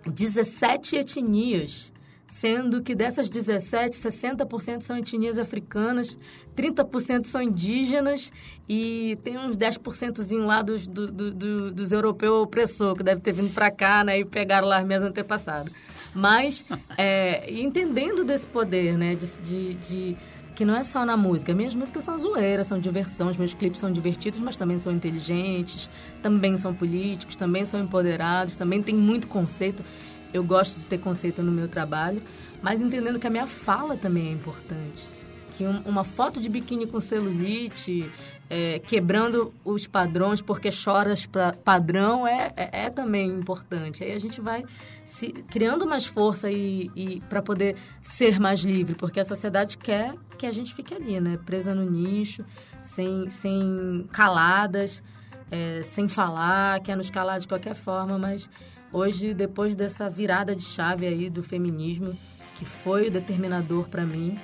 17 0.06 0.96
etnias, 0.96 1.92
sendo 2.28 2.82
que 2.82 2.94
dessas 2.94 3.28
17, 3.28 3.96
60% 3.96 4.82
são 4.82 4.96
etnias 4.96 5.38
africanas, 5.38 6.18
30% 6.56 7.24
são 7.24 7.40
indígenas 7.40 8.32
e 8.68 9.18
tem 9.22 9.38
uns 9.38 9.56
10% 9.56 10.44
lá 10.44 10.62
dos, 10.62 10.86
do, 10.86 11.10
do, 11.10 11.34
do, 11.34 11.72
dos 11.72 11.92
europeus 11.92 12.42
opressor, 12.42 12.94
que 12.94 13.02
deve 13.02 13.20
ter 13.20 13.32
vindo 13.32 13.52
para 13.52 13.70
cá 13.70 14.04
né, 14.04 14.18
e 14.20 14.24
pegaram 14.24 14.68
lá 14.68 14.78
as 14.78 14.86
minhas 14.86 15.02
antepassadas. 15.02 15.72
Mas, 16.16 16.64
é, 16.96 17.52
entendendo 17.52 18.24
desse 18.24 18.46
poder, 18.46 18.96
né, 18.96 19.14
de, 19.14 19.26
de, 19.42 19.74
de 19.74 20.16
que 20.54 20.64
não 20.64 20.74
é 20.74 20.82
só 20.82 21.04
na 21.04 21.14
música. 21.14 21.54
Minhas 21.54 21.74
músicas 21.74 22.02
são 22.02 22.18
zoeiras, 22.18 22.66
são 22.66 22.80
diversão, 22.80 23.28
os 23.28 23.36
meus 23.36 23.52
clipes 23.52 23.78
são 23.78 23.92
divertidos, 23.92 24.40
mas 24.40 24.56
também 24.56 24.78
são 24.78 24.90
inteligentes, 24.90 25.90
também 26.22 26.56
são 26.56 26.72
políticos, 26.72 27.36
também 27.36 27.66
são 27.66 27.78
empoderados, 27.78 28.56
também 28.56 28.82
tem 28.82 28.94
muito 28.94 29.28
conceito. 29.28 29.84
Eu 30.32 30.42
gosto 30.42 30.80
de 30.80 30.86
ter 30.86 30.98
conceito 30.98 31.42
no 31.42 31.52
meu 31.52 31.68
trabalho, 31.68 32.22
mas 32.62 32.80
entendendo 32.80 33.18
que 33.18 33.26
a 33.26 33.30
minha 33.30 33.46
fala 33.46 33.94
também 33.94 34.28
é 34.28 34.32
importante. 34.32 35.10
Que 35.54 35.64
um, 35.64 35.82
uma 35.84 36.02
foto 36.02 36.40
de 36.40 36.48
biquíni 36.48 36.86
com 36.86 36.98
celulite, 36.98 38.10
é, 38.48 38.78
quebrando 38.78 39.52
os 39.64 39.86
padrões 39.86 40.40
porque 40.40 40.70
choras 40.70 41.28
padrão 41.64 42.26
é, 42.26 42.52
é, 42.56 42.84
é, 42.84 42.90
também 42.90 43.28
importante. 43.30 44.04
Aí 44.04 44.12
a 44.12 44.18
gente 44.18 44.40
vai 44.40 44.64
se 45.04 45.32
criando 45.32 45.86
mais 45.86 46.06
força 46.06 46.50
e, 46.50 46.90
e 46.94 47.20
para 47.22 47.42
poder 47.42 47.76
ser 48.00 48.38
mais 48.38 48.60
livre, 48.60 48.94
porque 48.94 49.20
a 49.20 49.24
sociedade 49.24 49.76
quer 49.76 50.14
que 50.38 50.46
a 50.46 50.52
gente 50.52 50.74
fique 50.74 50.94
ali, 50.94 51.18
né? 51.20 51.38
Presa 51.44 51.74
no 51.74 51.88
nicho, 51.90 52.44
sem, 52.82 53.28
sem 53.30 54.06
caladas, 54.12 55.02
é, 55.50 55.82
sem 55.82 56.08
falar, 56.08 56.80
quer 56.80 56.96
nos 56.96 57.10
calar 57.10 57.40
de 57.40 57.48
qualquer 57.48 57.74
forma, 57.74 58.18
mas 58.18 58.48
hoje, 58.92 59.34
depois 59.34 59.74
dessa 59.74 60.08
virada 60.08 60.54
de 60.54 60.62
chave 60.62 61.06
aí 61.06 61.30
do 61.30 61.42
feminismo, 61.42 62.16
que 62.56 62.64
foi 62.64 63.08
o 63.08 63.10
determinador 63.10 63.88
para 63.88 64.04
mim, 64.04 64.38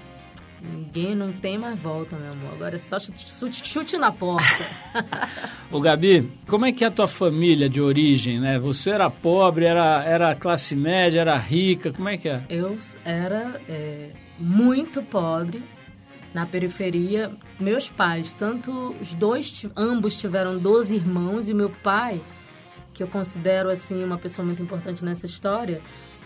Ninguém 0.63 1.15
não 1.15 1.33
tem 1.33 1.59
mais 1.59 1.79
volta, 1.79 2.17
meu 2.17 2.31
amor. 2.33 2.53
Agora 2.55 2.77
é 2.77 2.79
só 2.79 2.99
chute, 2.99 3.29
chute, 3.29 3.67
chute 3.67 3.99
na 3.99 4.13
porta. 4.13 4.47
Ô 5.73 5.81
Gabi, 5.81 6.31
como 6.47 6.65
é 6.65 6.73
que 6.73 6.85
é 6.85 6.87
a 6.87 6.91
tua 6.91 7.09
família 7.09 7.69
de 7.69 7.81
origem, 7.81 8.39
né? 8.39 8.59
Você 8.59 8.91
era 8.91 9.11
pobre, 9.11 9.65
era, 9.65 10.05
era 10.05 10.35
classe 10.35 10.77
média, 10.77 11.21
era 11.21 11.37
rica, 11.37 11.93
como 11.93 12.09
é 12.09 12.17
que 12.17 12.29
é? 12.29 12.45
Eu 12.49 12.79
era 13.05 13.61
é, 13.69 14.11
muito 14.39 15.03
pobre, 15.03 15.63
na 16.33 16.47
periferia. 16.47 17.33
Meus 17.59 17.89
pais, 17.89 18.33
tanto 18.33 18.95
os 19.01 19.15
dois, 19.15 19.67
ambos 19.77 20.17
tiveram 20.17 20.59
12 20.59 20.95
irmãos 20.95 21.49
e 21.49 21.55
meu 21.55 21.71
pai, 21.71 22.21
que 22.93 23.03
eu 23.03 23.09
considero 23.09 23.69
assim 23.69 24.03
uma 24.03 24.19
pessoa 24.19 24.45
muito 24.45 24.63
importante 24.63 25.05
nessa 25.05 25.27
história, 25.27 25.81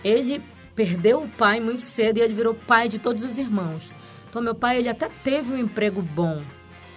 ele 0.04 0.42
perdeu 0.74 1.22
o 1.22 1.28
pai 1.28 1.60
muito 1.60 1.82
cedo 1.82 2.18
e 2.18 2.20
ele 2.20 2.34
virou 2.34 2.54
pai 2.54 2.88
de 2.88 2.98
todos 2.98 3.22
os 3.24 3.38
irmãos. 3.38 3.90
Então, 4.36 4.44
meu 4.44 4.54
pai, 4.54 4.76
ele 4.76 4.90
até 4.90 5.08
teve 5.24 5.50
um 5.50 5.56
emprego 5.56 6.02
bom. 6.02 6.42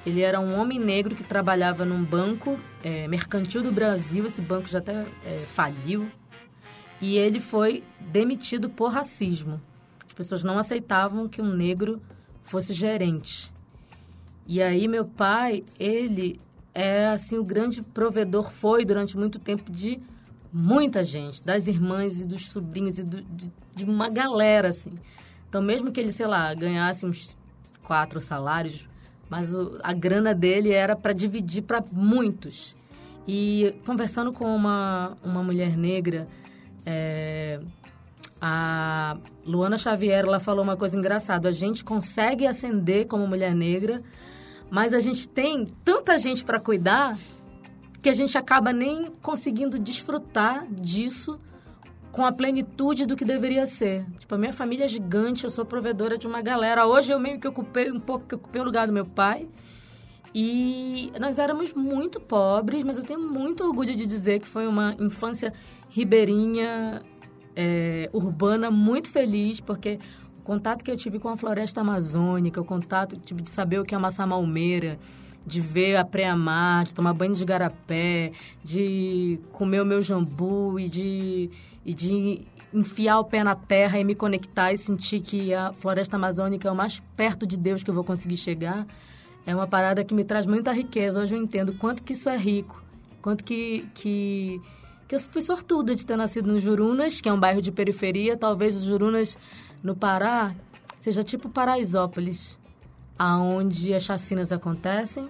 Ele 0.05 0.19
era 0.19 0.41
um 0.41 0.59
homem 0.59 0.77
negro 0.77 1.15
que 1.15 1.23
trabalhava 1.23 1.85
num 1.85 2.03
banco 2.03 2.59
é, 2.83 3.07
mercantil 3.07 3.63
do 3.63 3.71
Brasil. 3.71 4.25
Esse 4.25 4.41
banco 4.41 4.67
já 4.67 4.79
até 4.79 5.05
é, 5.23 5.39
faliu. 5.53 6.11
E 6.99 7.15
ele 7.15 7.39
foi 7.39 7.81
demitido 7.97 8.69
por 8.69 8.91
racismo. 8.91 9.61
As 10.05 10.11
pessoas 10.11 10.43
não 10.43 10.57
aceitavam 10.57 11.29
que 11.29 11.41
um 11.41 11.47
negro 11.47 12.01
fosse 12.43 12.73
gerente. 12.73 13.53
E 14.45 14.61
aí, 14.61 14.85
meu 14.85 15.05
pai, 15.05 15.63
ele 15.79 16.41
é, 16.75 17.07
assim, 17.07 17.37
o 17.37 17.43
grande 17.45 17.81
provedor, 17.81 18.51
foi 18.51 18.83
durante 18.83 19.15
muito 19.17 19.39
tempo 19.39 19.71
de 19.71 19.97
muita 20.51 21.05
gente, 21.05 21.41
das 21.41 21.67
irmãs 21.67 22.19
e 22.19 22.27
dos 22.27 22.47
sobrinhos 22.47 22.99
e 22.99 23.03
do, 23.03 23.21
de, 23.21 23.49
de 23.73 23.85
uma 23.85 24.09
galera, 24.09 24.67
assim. 24.67 24.91
Então, 25.49 25.61
mesmo 25.61 25.91
que 25.91 25.99
ele, 25.99 26.11
sei 26.11 26.27
lá, 26.27 26.53
ganhasse 26.53 27.05
uns 27.05 27.35
quatro 27.83 28.21
salários, 28.21 28.87
mas 29.27 29.51
o, 29.51 29.79
a 29.83 29.91
grana 29.91 30.33
dele 30.33 30.71
era 30.71 30.95
para 30.95 31.11
dividir 31.11 31.63
para 31.63 31.83
muitos. 31.91 32.77
E 33.27 33.75
conversando 33.85 34.31
com 34.31 34.55
uma, 34.55 35.17
uma 35.23 35.43
mulher 35.43 35.75
negra, 35.75 36.27
é, 36.85 37.59
a 38.39 39.17
Luana 39.45 39.77
Xavier, 39.77 40.25
ela 40.25 40.39
falou 40.39 40.63
uma 40.63 40.77
coisa 40.77 40.97
engraçada. 40.97 41.49
A 41.49 41.51
gente 41.51 41.83
consegue 41.83 42.45
ascender 42.45 43.07
como 43.07 43.27
mulher 43.27 43.55
negra, 43.55 44.03
mas 44.69 44.93
a 44.93 44.99
gente 44.99 45.27
tem 45.27 45.65
tanta 45.83 46.17
gente 46.17 46.45
para 46.45 46.59
cuidar 46.59 47.17
que 48.01 48.09
a 48.09 48.13
gente 48.13 48.37
acaba 48.37 48.71
nem 48.71 49.11
conseguindo 49.21 49.77
desfrutar 49.77 50.65
disso 50.71 51.39
com 52.11 52.25
a 52.25 52.31
plenitude 52.31 53.05
do 53.05 53.15
que 53.15 53.23
deveria 53.23 53.65
ser. 53.65 54.05
Tipo, 54.17 54.35
a 54.35 54.37
minha 54.37 54.53
família 54.53 54.85
é 54.85 54.87
gigante, 54.87 55.43
eu 55.43 55.49
sou 55.49 55.65
provedora 55.65 56.17
de 56.17 56.27
uma 56.27 56.41
galera. 56.41 56.85
Hoje 56.85 57.11
eu 57.11 57.19
meio 57.19 57.39
que 57.39 57.47
ocupei 57.47 57.91
um 57.91 57.99
pouco 57.99 58.25
que 58.25 58.35
ocupei 58.35 58.61
o 58.61 58.65
lugar 58.65 58.87
do 58.87 58.93
meu 58.93 59.05
pai. 59.05 59.47
E 60.33 61.11
nós 61.19 61.39
éramos 61.39 61.73
muito 61.73 62.19
pobres, 62.19 62.83
mas 62.83 62.97
eu 62.97 63.03
tenho 63.03 63.19
muito 63.19 63.63
orgulho 63.63 63.95
de 63.95 64.05
dizer 64.05 64.39
que 64.39 64.47
foi 64.47 64.67
uma 64.67 64.95
infância 64.99 65.51
ribeirinha, 65.89 67.01
é, 67.55 68.09
urbana, 68.13 68.69
muito 68.69 69.11
feliz, 69.11 69.59
porque 69.59 69.97
o 70.37 70.41
contato 70.41 70.83
que 70.83 70.91
eu 70.91 70.97
tive 70.97 71.19
com 71.19 71.29
a 71.29 71.37
floresta 71.37 71.81
amazônica, 71.81 72.61
o 72.61 72.65
contato 72.65 73.17
tive 73.17 73.41
de 73.41 73.49
saber 73.49 73.79
o 73.79 73.85
que 73.85 73.93
é 73.93 73.97
amassar 73.97 74.27
malmeira, 74.27 74.99
de 75.45 75.61
ver 75.61 75.95
a 75.95 76.05
pré-amar, 76.05 76.85
de 76.85 76.93
tomar 76.93 77.13
banho 77.13 77.35
de 77.35 77.45
garapé, 77.45 78.31
de 78.63 79.39
comer 79.51 79.81
o 79.81 79.85
meu 79.85 80.01
jambu 80.01 80.79
e 80.79 80.87
de, 80.87 81.49
e 81.85 81.93
de 81.93 82.41
enfiar 82.73 83.19
o 83.19 83.23
pé 83.23 83.43
na 83.43 83.55
terra 83.55 83.99
e 83.99 84.03
me 84.03 84.13
conectar 84.13 84.71
e 84.71 84.77
sentir 84.77 85.21
que 85.21 85.53
a 85.53 85.73
floresta 85.73 86.15
amazônica 86.17 86.67
é 86.67 86.71
o 86.71 86.75
mais 86.75 87.01
perto 87.17 87.47
de 87.47 87.57
Deus 87.57 87.81
que 87.81 87.89
eu 87.89 87.95
vou 87.95 88.03
conseguir 88.03 88.37
chegar, 88.37 88.85
é 89.45 89.55
uma 89.55 89.65
parada 89.65 90.03
que 90.03 90.13
me 90.13 90.23
traz 90.23 90.45
muita 90.45 90.71
riqueza. 90.71 91.19
Hoje 91.19 91.35
eu 91.35 91.41
entendo 91.41 91.73
quanto 91.73 92.03
que 92.03 92.13
isso 92.13 92.29
é 92.29 92.37
rico, 92.37 92.83
quanto 93.21 93.43
que, 93.43 93.85
que, 93.95 94.61
que 95.07 95.15
eu 95.15 95.19
fui 95.19 95.41
sortuda 95.41 95.95
de 95.95 96.05
ter 96.05 96.15
nascido 96.15 96.47
no 96.47 96.59
Jurunas, 96.59 97.19
que 97.19 97.27
é 97.27 97.33
um 97.33 97.39
bairro 97.39 97.61
de 97.61 97.71
periferia. 97.71 98.37
Talvez 98.37 98.75
os 98.75 98.83
Jurunas, 98.83 99.37
no 99.81 99.95
Pará, 99.95 100.53
seja 100.99 101.23
tipo 101.23 101.49
Paraisópolis, 101.49 102.58
aonde 103.19 103.93
as 103.93 104.03
chacinas 104.03 104.53
acontecem. 104.53 105.27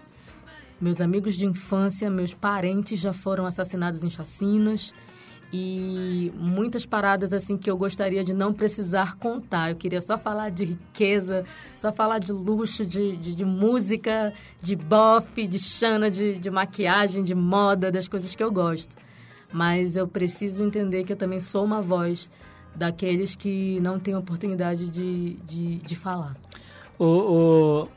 Meus 0.80 1.02
amigos 1.02 1.36
de 1.36 1.46
infância, 1.46 2.10
meus 2.10 2.34
parentes 2.34 3.00
já 3.00 3.12
foram 3.12 3.48
assassinados 3.48 4.04
em 4.04 4.10
chacinas 4.10 4.94
e 5.52 6.32
muitas 6.36 6.86
paradas 6.86 7.34
assim 7.34 7.58
que 7.58 7.70
eu 7.70 7.76
gostaria 7.76 8.24
de 8.24 8.34
não 8.34 8.54
precisar 8.54 9.18
contar. 9.18 9.72
Eu 9.72 9.76
queria 9.76 10.00
só 10.00 10.18
falar 10.18 10.52
de 10.52 10.66
riqueza, 10.66 11.44
só 11.76 11.92
falar 11.92 12.20
de 12.20 12.32
luxo, 12.32 12.86
de, 12.86 13.18
de, 13.18 13.36
de 13.36 13.44
música, 13.44 14.32
de 14.62 14.76
bofe, 14.76 15.48
de 15.48 15.58
chana, 15.58 16.10
de, 16.10 16.38
de 16.38 16.52
maquiagem, 16.52 17.24
de 17.24 17.34
moda, 17.34 17.92
das 17.92 18.08
coisas 18.08 18.36
que 18.36 18.44
eu 18.44 18.52
gosto. 18.52 18.96
Mas 19.52 19.96
eu 19.96 20.08
preciso 20.08 20.64
entender 20.64 21.04
que 21.04 21.12
eu 21.12 21.18
também 21.18 21.40
sou 21.40 21.66
uma 21.66 21.82
voz 21.82 22.30
daqueles 22.76 23.36
que 23.36 23.80
não 23.82 24.00
têm 24.00 24.16
oportunidade 24.16 24.90
de, 24.92 25.34
de, 25.38 25.78
de 25.80 25.96
falar. 25.96 26.38
O, 27.00 27.88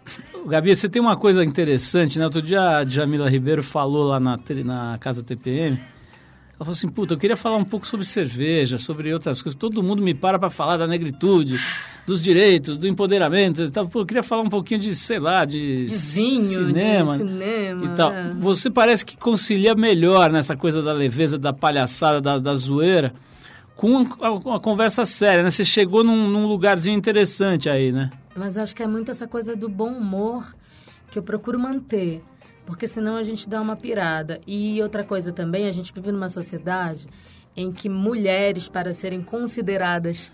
o, 0.45 0.49
Gabi, 0.49 0.75
você 0.75 0.88
tem 0.88 1.03
uma 1.03 1.17
coisa 1.17 1.45
interessante, 1.45 2.19
né? 2.19 2.25
Outro 2.25 2.41
dia 2.41 2.79
a 2.79 2.85
Jamila 2.87 3.29
Ribeiro 3.29 3.62
falou 3.62 4.05
lá 4.05 4.21
na, 4.21 4.38
na 4.65 4.97
Casa 4.99 5.23
TPM 5.25 5.79
ela 6.62 6.67
falou 6.67 6.73
assim, 6.73 6.88
puta, 6.88 7.15
eu 7.15 7.19
queria 7.19 7.37
falar 7.37 7.57
um 7.57 7.65
pouco 7.65 7.87
sobre 7.87 8.07
cerveja, 8.07 8.79
sobre 8.79 9.12
outras 9.12 9.43
coisas. 9.43 9.59
Todo 9.59 9.83
mundo 9.83 10.01
me 10.01 10.15
para 10.15 10.38
para 10.38 10.49
falar 10.49 10.77
da 10.77 10.87
negritude, 10.87 11.59
dos 12.07 12.23
direitos, 12.23 12.79
do 12.79 12.87
empoderamento 12.87 13.62
e 13.62 13.71
tal. 13.71 13.88
Pô, 13.88 14.01
eu 14.01 14.07
queria 14.07 14.23
falar 14.23 14.43
um 14.43 14.49
pouquinho 14.49 14.79
de, 14.79 14.95
sei 14.95 15.19
lá, 15.19 15.45
de, 15.45 15.87
de 15.87 15.97
vinho, 15.97 16.67
cinema, 16.67 17.12
de 17.12 17.19
cinema 17.19 17.85
e 17.85 17.88
tal. 17.97 18.12
É. 18.12 18.33
Você 18.38 18.71
parece 18.71 19.05
que 19.05 19.17
concilia 19.17 19.75
melhor 19.75 20.31
nessa 20.31 20.57
coisa 20.57 20.81
da 20.81 20.93
leveza, 20.93 21.37
da 21.37 21.53
palhaçada, 21.53 22.21
da, 22.21 22.38
da 22.38 22.55
zoeira, 22.55 23.12
com 23.75 24.07
uma, 24.45 24.61
conversa 24.61 25.05
séria, 25.05 25.43
né? 25.43 25.51
Você 25.51 25.65
chegou 25.65 26.05
num, 26.05 26.29
num 26.29 26.47
lugarzinho 26.47 26.97
interessante 26.97 27.69
aí, 27.69 27.91
né? 27.91 28.09
Mas 28.35 28.57
acho 28.57 28.75
que 28.75 28.83
é 28.83 28.87
muito 28.87 29.11
essa 29.11 29.27
coisa 29.29 29.55
do 29.55 29.68
bom 29.68 29.92
humor 29.92 30.55
que 31.11 31.18
eu 31.18 31.23
procuro 31.23 31.59
manter 31.59 32.23
porque 32.64 32.87
senão 32.87 33.16
a 33.16 33.23
gente 33.23 33.49
dá 33.49 33.61
uma 33.61 33.77
pirada. 33.77 34.40
E 34.47 34.81
outra 34.83 35.05
coisa 35.05 35.33
também, 35.33 35.66
a 35.66 35.73
gente 35.73 35.92
vive 35.92 36.12
numa 36.12 36.29
sociedade 36.29 37.07
em 37.57 37.71
que 37.71 37.88
mulheres, 37.88 38.68
para 38.68 38.92
serem 38.92 39.23
consideradas 39.23 40.33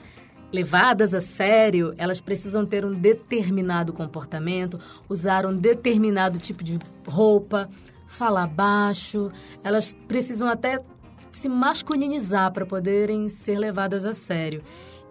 levadas 0.52 1.12
a 1.12 1.20
sério, 1.20 1.92
elas 1.98 2.20
precisam 2.20 2.64
ter 2.64 2.84
um 2.84 2.92
determinado 2.92 3.92
comportamento, 3.92 4.78
usar 5.08 5.44
um 5.44 5.54
determinado 5.54 6.38
tipo 6.38 6.64
de 6.64 6.78
roupa, 7.06 7.68
falar 8.06 8.46
baixo, 8.46 9.30
elas 9.62 9.94
precisam 10.06 10.48
até 10.48 10.80
se 11.30 11.48
masculinizar 11.48 12.50
para 12.52 12.64
poderem 12.64 13.28
ser 13.28 13.58
levadas 13.58 14.06
a 14.06 14.14
sério. 14.14 14.62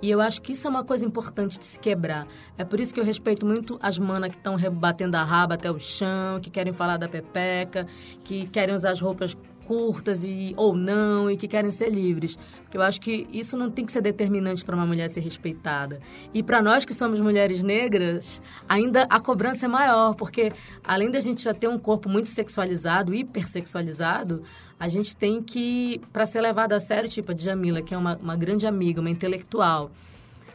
E 0.01 0.09
eu 0.09 0.21
acho 0.21 0.41
que 0.41 0.51
isso 0.51 0.67
é 0.67 0.69
uma 0.69 0.83
coisa 0.83 1.05
importante 1.05 1.57
de 1.57 1.65
se 1.65 1.79
quebrar. 1.79 2.27
É 2.57 2.63
por 2.63 2.79
isso 2.79 2.93
que 2.93 2.99
eu 2.99 3.03
respeito 3.03 3.45
muito 3.45 3.79
as 3.81 3.97
manas 3.97 4.29
que 4.29 4.37
estão 4.37 4.55
rebatendo 4.55 5.17
a 5.17 5.23
raba 5.23 5.55
até 5.55 5.71
o 5.71 5.79
chão, 5.79 6.39
que 6.39 6.49
querem 6.49 6.71
falar 6.71 6.97
da 6.97 7.07
pepeca, 7.07 7.87
que 8.23 8.45
querem 8.47 8.75
usar 8.75 8.91
as 8.91 9.01
roupas 9.01 9.35
curtas 9.67 10.23
e 10.23 10.53
ou 10.55 10.73
não 10.73 11.29
e 11.29 11.35
que 11.35 11.45
querem 11.45 11.69
ser 11.69 11.89
livres. 11.89 12.39
Porque 12.63 12.77
eu 12.77 12.81
acho 12.81 13.01
que 13.01 13.27
isso 13.29 13.57
não 13.57 13.69
tem 13.69 13.85
que 13.85 13.91
ser 13.91 14.01
determinante 14.01 14.63
para 14.63 14.73
uma 14.73 14.85
mulher 14.85 15.09
ser 15.09 15.19
respeitada. 15.19 15.99
E 16.33 16.41
para 16.41 16.61
nós 16.61 16.85
que 16.85 16.93
somos 16.93 17.19
mulheres 17.19 17.61
negras, 17.61 18.41
ainda 18.69 19.03
a 19.09 19.19
cobrança 19.19 19.65
é 19.65 19.67
maior, 19.67 20.15
porque 20.15 20.53
além 20.81 21.11
da 21.11 21.19
gente 21.19 21.43
já 21.43 21.53
ter 21.53 21.67
um 21.67 21.77
corpo 21.77 22.07
muito 22.07 22.29
sexualizado, 22.29 23.13
hipersexualizado, 23.13 24.41
a 24.79 24.87
gente 24.87 25.13
tem 25.13 25.41
que, 25.41 25.99
para 26.13 26.25
ser 26.25 26.39
levada 26.39 26.75
a 26.75 26.79
sério, 26.79 27.09
tipo 27.09 27.31
a 27.31 27.35
Djamila, 27.35 27.81
que 27.81 27.93
é 27.93 27.97
uma, 27.97 28.15
uma 28.17 28.37
grande 28.37 28.65
amiga, 28.65 29.01
uma 29.01 29.09
intelectual, 29.09 29.91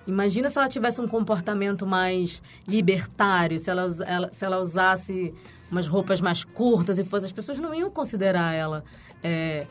Imagina 0.06 0.50
se 0.50 0.58
ela 0.58 0.68
tivesse 0.68 1.00
um 1.00 1.06
comportamento 1.06 1.86
mais 1.86 2.42
libertário, 2.66 3.58
se 3.58 3.70
ela, 3.70 3.88
ela, 4.04 4.32
se 4.32 4.44
ela 4.44 4.58
usasse 4.58 5.32
umas 5.72 5.86
roupas 5.86 6.20
mais 6.20 6.44
curtas 6.44 6.98
e 6.98 7.04
fosse, 7.04 7.24
as 7.26 7.32
pessoas 7.32 7.58
não 7.58 7.74
iam 7.74 7.90
considerar 7.90 8.54
ela 8.54 8.84
é, 9.22 9.66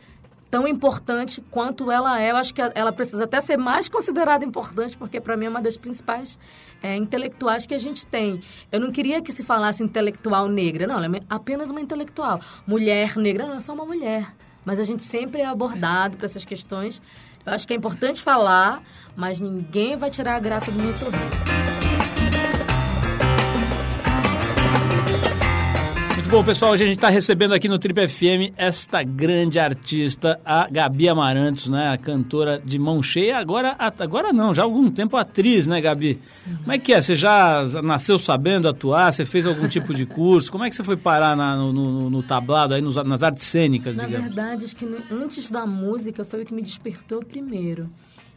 tão 0.50 0.68
importante 0.68 1.40
quanto 1.50 1.92
ela 1.92 2.20
é. 2.20 2.32
Eu 2.32 2.36
acho 2.36 2.54
que 2.54 2.62
ela 2.62 2.92
precisa 2.92 3.24
até 3.24 3.40
ser 3.40 3.56
mais 3.56 3.88
considerada 3.88 4.44
importante, 4.44 4.98
porque 4.98 5.22
para 5.22 5.38
mim 5.38 5.46
é 5.46 5.50
uma 5.50 5.62
das 5.62 5.78
principais 5.78 6.40
é, 6.82 6.98
intelectuais 6.98 7.68
que 7.68 7.74
a 7.76 7.78
gente 7.78 8.06
tem. 8.06 8.42
Eu 8.72 8.80
não 8.80 8.92
queria 8.92 9.22
que 9.22 9.32
se 9.32 9.44
falasse 9.44 9.84
intelectual 9.84 10.50
negra, 10.50 10.88
não, 10.88 10.98
ela 11.02 11.18
é 11.18 11.22
apenas 11.30 11.70
uma 11.70 11.80
intelectual. 11.80 12.42
Mulher 12.66 13.16
negra, 13.16 13.46
não, 13.46 13.56
é 13.56 13.62
só 13.62 13.74
uma 13.74 13.86
mulher. 13.86 14.34
Mas 14.66 14.80
a 14.80 14.84
gente 14.84 15.04
sempre 15.04 15.42
é 15.42 15.46
abordado 15.46 16.18
para 16.18 16.26
essas 16.26 16.44
questões. 16.44 17.02
Eu 17.46 17.54
acho 17.54 17.68
que 17.68 17.74
é 17.74 17.78
importante 17.78 18.22
falar, 18.22 18.84
mas 19.16 19.40
ninguém 19.40 19.96
vai 19.96 20.10
tirar 20.10 20.36
a 20.36 20.40
graça 20.40 20.72
do 20.72 20.80
meu 20.80 20.94
sorriso. 20.94 21.91
Bom, 26.32 26.46
pessoal, 26.46 26.72
hoje 26.72 26.86
a 26.86 26.88
gente 26.88 26.96
está 26.96 27.10
recebendo 27.10 27.54
aqui 27.54 27.68
no 27.68 27.78
Trip 27.78 28.08
FM 28.08 28.56
esta 28.56 29.04
grande 29.04 29.60
artista, 29.60 30.40
a 30.46 30.66
Gabi 30.72 31.10
Amarantos, 31.10 31.68
né? 31.68 31.90
A 31.90 31.98
cantora 31.98 32.58
de 32.58 32.80
mão 32.80 33.04
cheia. 33.04 33.38
Agora, 33.38 33.76
agora 33.78 34.32
não, 34.32 34.54
já 34.54 34.62
há 34.62 34.66
algum 34.66 34.90
tempo 34.90 35.18
atriz, 35.18 35.68
né, 35.68 35.82
Gabi? 35.82 36.18
Sim. 36.24 36.56
Como 36.56 36.72
é 36.72 36.80
que 36.80 36.94
é? 36.94 37.02
Você 37.02 37.18
já 37.18 37.66
nasceu 37.84 38.18
sabendo 38.18 38.70
atuar? 38.70 39.12
Você 39.12 39.26
fez 39.26 39.46
algum 39.46 39.68
tipo 39.68 39.94
de 39.94 40.06
curso? 40.06 40.50
Como 40.50 40.64
é 40.64 40.70
que 40.70 40.76
você 40.76 40.86
foi 40.86 40.96
parar 40.96 41.36
na, 41.36 41.58
no, 41.58 41.74
no, 41.74 42.10
no, 42.10 42.24
tablado, 42.24 42.76
aí 42.76 42.82
nos, 42.82 42.96
nas 42.96 43.24
artes 43.24 43.44
cênicas, 43.44 43.98
Na 43.98 44.06
digamos? 44.06 44.28
verdade, 44.28 44.64
acho 44.64 44.76
que 44.78 44.88
antes 45.12 45.50
da 45.50 45.66
música 45.66 46.24
foi 46.24 46.44
o 46.44 46.46
que 46.46 46.54
me 46.54 46.62
despertou 46.62 47.20
primeiro. 47.20 47.90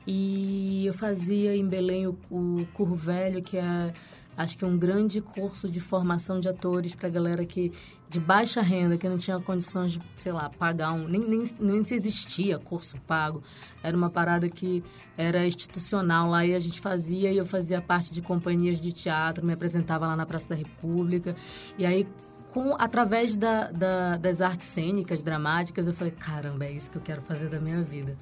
E 0.04 0.84
eu 0.84 0.92
fazia 0.92 1.56
em 1.56 1.64
Belém 1.64 2.08
o, 2.08 2.18
o 2.28 2.66
Curvelho, 2.74 3.40
que 3.40 3.56
é 3.56 3.92
acho 4.36 4.56
que 4.56 4.64
um 4.64 4.76
grande 4.76 5.20
curso 5.20 5.68
de 5.68 5.80
formação 5.80 6.40
de 6.40 6.48
atores 6.48 6.94
para 6.94 7.08
galera 7.08 7.44
que 7.44 7.72
de 8.08 8.20
baixa 8.20 8.60
renda, 8.60 8.96
que 8.96 9.08
não 9.08 9.18
tinha 9.18 9.40
condições 9.40 9.92
de, 9.92 10.00
sei 10.16 10.32
lá, 10.32 10.48
pagar 10.48 10.92
um. 10.92 11.08
Nem, 11.08 11.20
nem, 11.20 11.50
nem 11.58 11.84
se 11.84 11.94
existia 11.94 12.58
curso 12.58 12.96
pago. 13.06 13.42
Era 13.82 13.96
uma 13.96 14.08
parada 14.08 14.48
que 14.48 14.84
era 15.16 15.46
institucional 15.46 16.30
lá 16.30 16.44
e 16.44 16.54
a 16.54 16.60
gente 16.60 16.80
fazia, 16.80 17.32
e 17.32 17.36
eu 17.36 17.46
fazia 17.46 17.80
parte 17.80 18.12
de 18.12 18.22
companhias 18.22 18.80
de 18.80 18.92
teatro, 18.92 19.44
me 19.44 19.52
apresentava 19.52 20.06
lá 20.06 20.14
na 20.16 20.26
Praça 20.26 20.48
da 20.48 20.54
República. 20.54 21.34
E 21.76 21.84
aí, 21.84 22.06
com, 22.52 22.76
através 22.78 23.36
da, 23.36 23.72
da, 23.72 24.16
das 24.16 24.40
artes 24.40 24.68
cênicas, 24.68 25.22
dramáticas, 25.22 25.88
eu 25.88 25.94
falei: 25.94 26.12
caramba, 26.12 26.64
é 26.66 26.72
isso 26.72 26.90
que 26.90 26.96
eu 26.96 27.02
quero 27.02 27.22
fazer 27.22 27.48
da 27.48 27.58
minha 27.58 27.82
vida. 27.82 28.16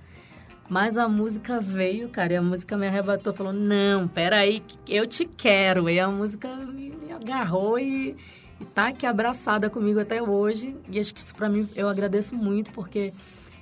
Mas 0.72 0.96
a 0.96 1.06
música 1.06 1.60
veio, 1.60 2.08
cara, 2.08 2.32
e 2.32 2.36
a 2.36 2.40
música 2.40 2.78
me 2.78 2.86
arrebatou, 2.86 3.34
falou, 3.34 3.52
não, 3.52 4.08
peraí, 4.08 4.62
eu 4.88 5.06
te 5.06 5.26
quero. 5.26 5.86
E 5.90 6.00
a 6.00 6.08
música 6.08 6.48
me, 6.48 6.92
me 6.92 7.12
agarrou 7.12 7.78
e, 7.78 8.16
e 8.58 8.64
tá 8.64 8.88
aqui 8.88 9.04
abraçada 9.04 9.68
comigo 9.68 10.00
até 10.00 10.22
hoje. 10.22 10.74
E 10.90 10.98
acho 10.98 11.12
que 11.12 11.20
isso 11.20 11.34
pra 11.34 11.50
mim, 11.50 11.68
eu 11.76 11.90
agradeço 11.90 12.34
muito, 12.34 12.70
porque 12.70 13.12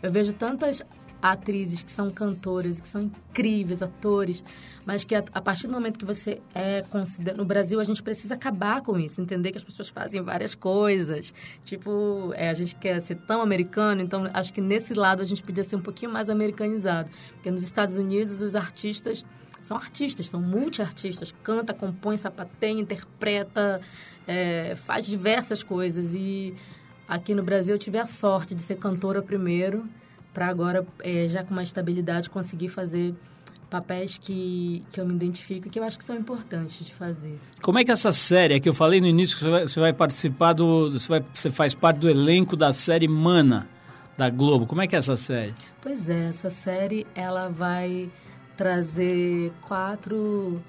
eu 0.01 0.13
vejo 0.13 0.33
tantas 0.35 0.85
atrizes 1.23 1.83
que 1.83 1.91
são 1.91 2.11
cantoras, 2.11 2.81
que 2.81 2.89
são 2.89 3.03
incríveis 3.03 3.83
atores, 3.83 4.45
mas 4.87 5.05
que 5.05 5.15
a, 5.15 5.23
a 5.33 5.41
partir 5.41 5.67
do 5.67 5.73
momento 5.73 5.99
que 5.99 6.05
você 6.05 6.41
é 6.55 6.83
considerado... 6.83 7.39
No 7.39 7.45
Brasil, 7.45 7.79
a 7.81 7.85
gente 7.85 8.03
precisa 8.03 8.35
acabar 8.35 8.83
com 8.83 8.99
isso, 8.99 9.21
entender 9.21 9.53
que 9.53 9.59
as 9.59 9.65
pessoas 9.65 9.89
fazem 9.89 10.23
várias 10.23 10.55
coisas. 10.55 11.35
Tipo, 11.65 12.33
é, 12.35 12.49
a 12.49 12.55
gente 12.55 12.75
quer 12.75 13.01
ser 13.01 13.17
tão 13.17 13.43
americano, 13.43 14.01
então 14.01 14.29
acho 14.33 14.53
que 14.53 14.61
nesse 14.61 14.95
lado 14.95 15.21
a 15.21 15.25
gente 15.25 15.43
podia 15.43 15.65
ser 15.65 15.77
um 15.77 15.81
pouquinho 15.81 16.11
mais 16.11 16.31
americanizado. 16.31 17.11
Porque 17.35 17.51
nos 17.51 17.63
Estados 17.63 17.97
Unidos, 17.97 18.41
os 18.41 18.55
artistas 18.55 19.25
são 19.61 19.77
artistas, 19.77 20.29
são 20.29 20.41
multiartistas. 20.41 21.35
Canta, 21.43 21.75
compõe, 21.75 22.17
sapateia, 22.17 22.81
interpreta, 22.81 23.81
é, 24.27 24.75
faz 24.75 25.07
diversas 25.07 25.63
coisas. 25.63 26.15
E 26.15 26.55
aqui 27.07 27.35
no 27.35 27.43
Brasil 27.43 27.75
eu 27.75 27.79
tive 27.79 27.99
a 27.99 28.07
sorte 28.07 28.55
de 28.55 28.63
ser 28.63 28.77
cantora 28.77 29.21
primeiro 29.21 29.87
para 30.33 30.47
agora, 30.47 30.87
é, 31.01 31.27
já 31.29 31.43
com 31.43 31.53
uma 31.53 31.63
estabilidade, 31.63 32.31
conseguir 32.31 32.69
fazer 32.69 33.15
papéis 33.69 34.19
que, 34.19 34.83
que 34.91 35.01
eu 35.01 35.07
me 35.07 35.15
identifico 35.15 35.69
e 35.69 35.71
que 35.71 35.79
eu 35.79 35.85
acho 35.85 35.97
que 35.97 36.05
são 36.05 36.17
importantes 36.17 36.85
de 36.85 36.93
fazer. 36.93 37.39
Como 37.63 37.79
é 37.79 37.85
que 37.85 37.93
essa 37.93 38.11
série, 38.11 38.55
é 38.55 38.61
que 38.61 38.69
eu 38.69 38.75
falei 38.75 39.01
no 39.01 39.07
início 39.07 39.37
que 39.37 39.45
você 39.45 39.51
vai, 39.51 39.67
você 39.67 39.81
vai 39.81 39.93
participar 39.93 40.53
do... 40.53 40.91
Você, 40.91 41.09
vai, 41.09 41.25
você 41.33 41.51
faz 41.51 41.75
parte 41.75 42.01
do 42.01 42.09
elenco 42.09 42.57
da 42.57 42.73
série 42.73 43.07
Mana, 43.07 43.69
da 44.19 44.29
Globo. 44.29 44.67
Como 44.67 44.83
é 44.83 44.89
que 44.89 44.97
é 44.97 44.99
essa 44.99 45.15
série? 45.15 45.55
Pois 45.81 46.11
é, 46.11 46.29
essa 46.29 46.51
série, 46.51 47.07
ela 47.15 47.49
vai 47.49 48.11
trazer 48.57 49.53
quatro 49.63 50.61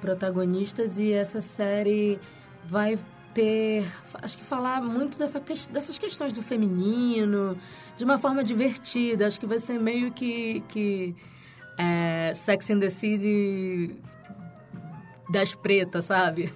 protagonistas 0.00 0.98
e 0.98 1.12
essa 1.12 1.40
série 1.40 2.18
vai 2.66 2.98
ter, 3.38 3.86
acho 4.14 4.36
que 4.36 4.42
falar 4.42 4.82
muito 4.82 5.16
dessa, 5.16 5.40
dessas 5.70 5.96
questões 5.96 6.32
do 6.32 6.42
feminino, 6.42 7.56
de 7.96 8.04
uma 8.04 8.18
forma 8.18 8.42
divertida. 8.42 9.28
Acho 9.28 9.38
que 9.38 9.46
vai 9.46 9.60
ser 9.60 9.78
meio 9.78 10.10
que, 10.10 10.60
que 10.68 11.14
é, 11.78 12.32
Sex 12.34 12.68
and 12.70 12.80
the 12.80 12.88
City 12.88 13.94
das 15.30 15.54
pretas, 15.54 16.06
sabe? 16.06 16.52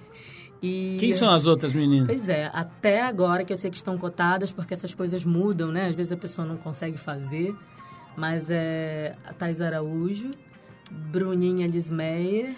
E, 0.61 0.97
Quem 0.99 1.13
são 1.13 1.31
as 1.31 1.47
outras 1.47 1.73
meninas? 1.73 2.09
Pois 2.09 2.29
é, 2.29 2.51
até 2.53 3.03
agora 3.03 3.45
que 3.45 3.53
eu 3.53 3.57
sei 3.57 3.71
que 3.71 3.77
estão 3.77 3.97
cotadas, 3.97 4.51
porque 4.51 4.75
essas 4.75 4.93
coisas 4.93 5.25
mudam, 5.25 5.71
né? 5.71 5.87
Às 5.87 5.95
vezes 5.95 6.11
a 6.11 6.17
pessoa 6.17 6.47
não 6.47 6.57
consegue 6.57 6.99
fazer, 6.99 7.55
mas 8.17 8.51
é 8.51 9.15
a 9.25 9.33
Thais 9.33 9.61
Araújo, 9.61 10.33
Bruninha 10.91 11.69
Lismeyer 11.69 12.57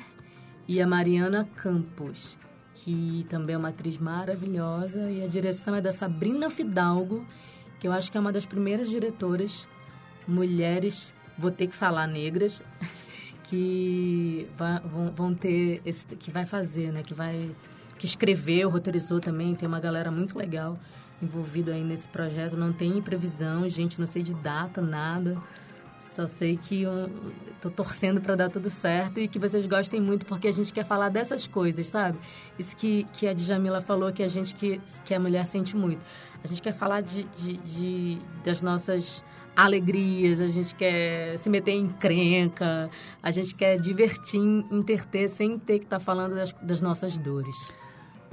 e 0.67 0.81
a 0.81 0.87
Mariana 0.87 1.47
Campos, 1.57 2.39
que 2.75 3.25
também 3.29 3.55
é 3.55 3.59
uma 3.59 3.69
atriz 3.69 3.99
maravilhosa, 3.99 5.11
e 5.11 5.23
a 5.23 5.27
direção 5.27 5.75
é 5.75 5.81
da 5.81 5.93
Sabrina 5.93 6.51
Fidalgo, 6.51 7.25
que 7.79 7.87
eu 7.87 7.93
acho 7.93 8.11
que 8.11 8.19
é 8.19 8.21
uma 8.21 8.33
das 8.33 8.45
primeiras 8.45 8.89
diretoras 8.89 9.69
mulheres, 10.27 11.13
vou 11.39 11.51
ter 11.51 11.67
que 11.67 11.75
falar 11.75 12.07
negras, 12.07 12.63
que 13.45 14.49
vão, 15.15 15.35
ter 15.35 15.81
esse, 15.85 16.07
que 16.17 16.31
vai 16.31 16.47
fazer, 16.47 16.93
né? 16.93 17.03
Que 17.03 17.15
vai 17.15 17.55
que 17.99 18.07
escreveu, 18.07 18.69
roteirizou 18.69 19.21
também, 19.21 19.55
tem 19.55 19.69
uma 19.69 19.81
galera 19.81 20.11
muito 20.11 20.37
legal 20.37 20.79
envolvida 21.23 21.73
aí 21.73 21.85
nesse 21.85 22.09
projeto. 22.09 22.57
Não 22.57 22.73
tem 22.73 23.01
previsão, 23.01 23.69
gente, 23.69 24.01
não 24.01 24.07
sei 24.07 24.23
de 24.23 24.35
data, 24.35 24.83
nada. 24.83 25.41
Só 25.96 26.26
sei 26.26 26.57
que 26.57 26.83
eu 26.83 27.09
tô 27.61 27.70
torcendo 27.70 28.20
para 28.20 28.35
dar 28.35 28.50
tudo 28.50 28.68
certo 28.68 29.18
e 29.18 29.28
que 29.28 29.38
vocês 29.38 29.66
gostem 29.66 30.00
muito, 30.00 30.26
porque 30.26 30.48
a 30.48 30.52
gente 30.52 30.72
quer 30.72 30.85
falar 30.85 31.09
dessas 31.09 31.46
coisas, 31.46 31.88
sabe? 31.88 32.18
Isso 32.59 32.76
que, 32.76 33.04
que 33.12 33.26
a 33.26 33.33
Djamila 33.33 33.80
falou, 33.80 34.12
que 34.12 34.22
a 34.22 34.28
gente, 34.28 34.54
que, 34.54 34.80
que 35.04 35.14
a 35.14 35.20
mulher 35.20 35.46
sente 35.46 35.76
muito. 35.76 36.02
A 36.42 36.46
gente 36.46 36.61
quer 36.61 36.74
falar 36.74 37.00
de, 37.00 37.24
de, 37.24 37.57
de 37.59 38.18
das 38.44 38.61
nossas 38.61 39.24
alegrias, 39.57 40.40
a 40.40 40.48
gente 40.48 40.74
quer 40.74 41.38
se 41.38 41.48
meter 41.48 41.72
em 41.72 41.88
crenca, 41.88 42.90
a 43.22 43.30
gente 43.30 43.54
quer 43.54 43.78
divertir, 43.78 44.40
interter, 44.70 45.28
sem 45.28 45.59
ter 45.59 45.78
que 45.78 45.85
estar 45.85 45.98
tá 45.98 46.04
falando 46.04 46.35
das, 46.35 46.52
das 46.61 46.83
nossas 46.83 47.16
dores. 47.18 47.57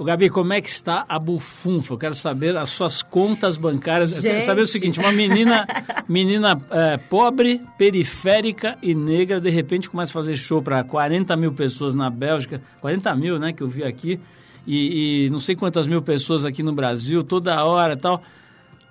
O 0.01 0.03
Gabi, 0.03 0.31
como 0.31 0.51
é 0.51 0.59
que 0.59 0.67
está 0.67 1.05
a 1.07 1.19
bufunfa? 1.19 1.93
Eu 1.93 1.97
quero 1.99 2.15
saber 2.15 2.57
as 2.57 2.69
suas 2.69 3.03
contas 3.03 3.55
bancárias. 3.55 4.09
Gente. 4.09 4.25
Eu 4.25 4.31
quero 4.31 4.45
saber 4.45 4.61
o 4.63 4.65
seguinte: 4.65 4.99
uma 4.99 5.11
menina, 5.11 5.67
menina 6.09 6.59
é, 6.71 6.97
pobre, 6.97 7.61
periférica 7.77 8.79
e 8.81 8.95
negra, 8.95 9.39
de 9.39 9.51
repente 9.51 9.87
começa 9.87 10.11
a 10.11 10.13
fazer 10.13 10.35
show 10.37 10.59
para 10.59 10.83
40 10.83 11.37
mil 11.37 11.53
pessoas 11.53 11.93
na 11.93 12.09
Bélgica, 12.09 12.63
40 12.81 13.15
mil, 13.15 13.37
né, 13.37 13.53
que 13.53 13.61
eu 13.61 13.67
vi 13.67 13.83
aqui, 13.83 14.19
e, 14.65 15.27
e 15.27 15.29
não 15.29 15.39
sei 15.39 15.55
quantas 15.55 15.85
mil 15.85 16.01
pessoas 16.01 16.45
aqui 16.45 16.63
no 16.63 16.73
Brasil, 16.73 17.23
toda 17.23 17.63
hora 17.63 17.93
e 17.93 17.97
tal 17.97 18.23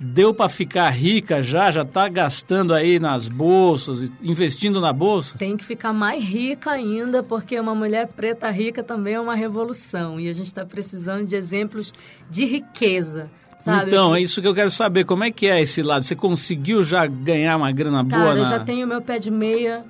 deu 0.01 0.33
para 0.33 0.49
ficar 0.49 0.89
rica 0.91 1.43
já? 1.43 1.71
Já 1.71 1.83
está 1.83 2.09
gastando 2.09 2.73
aí 2.73 2.99
nas 2.99 3.29
bolsas, 3.29 4.11
investindo 4.23 4.81
na 4.81 4.93
bolsa? 4.93 5.37
Tem 5.37 5.57
que 5.57 5.65
ficar 5.65 5.93
mais 5.93 6.25
rica 6.25 6.71
ainda, 6.71 7.23
porque 7.23 7.61
uma 7.61 7.75
mulher 7.75 8.09
preta 8.09 8.51
rica 8.51 8.83
também 8.83 9.15
é 9.15 9.21
uma 9.21 9.35
revolução. 9.35 10.19
E 10.19 10.29
a 10.29 10.33
gente 10.33 10.47
está 10.47 10.65
precisando 10.65 11.27
de 11.27 11.37
exemplos 11.37 11.93
de 12.31 12.45
riqueza. 12.47 13.31
Sabe? 13.59 13.89
Então, 13.89 14.15
é 14.15 14.23
isso 14.23 14.41
que 14.41 14.49
eu 14.49 14.55
quero 14.55 14.71
saber. 14.71 15.05
Como 15.05 15.23
é 15.23 15.31
que 15.31 15.47
é 15.47 15.61
esse 15.61 15.83
lado? 15.83 16.03
Você 16.03 16.17
conseguiu 16.17 16.83
já 16.83 17.07
ganhar 17.07 17.59
uma 17.59 17.71
grana 17.71 18.03
boa? 18.03 18.25
Cara, 18.25 18.39
eu 18.39 18.47
já 18.47 18.59
tenho 18.61 18.87
meu 18.87 19.03
pé 19.03 19.19
de 19.19 19.31
meia 19.31 19.85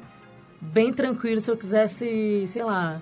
bem 0.60 0.92
tranquilo. 0.92 1.40
Se 1.40 1.50
eu 1.50 1.56
quisesse, 1.56 2.46
sei 2.48 2.64
lá, 2.64 3.00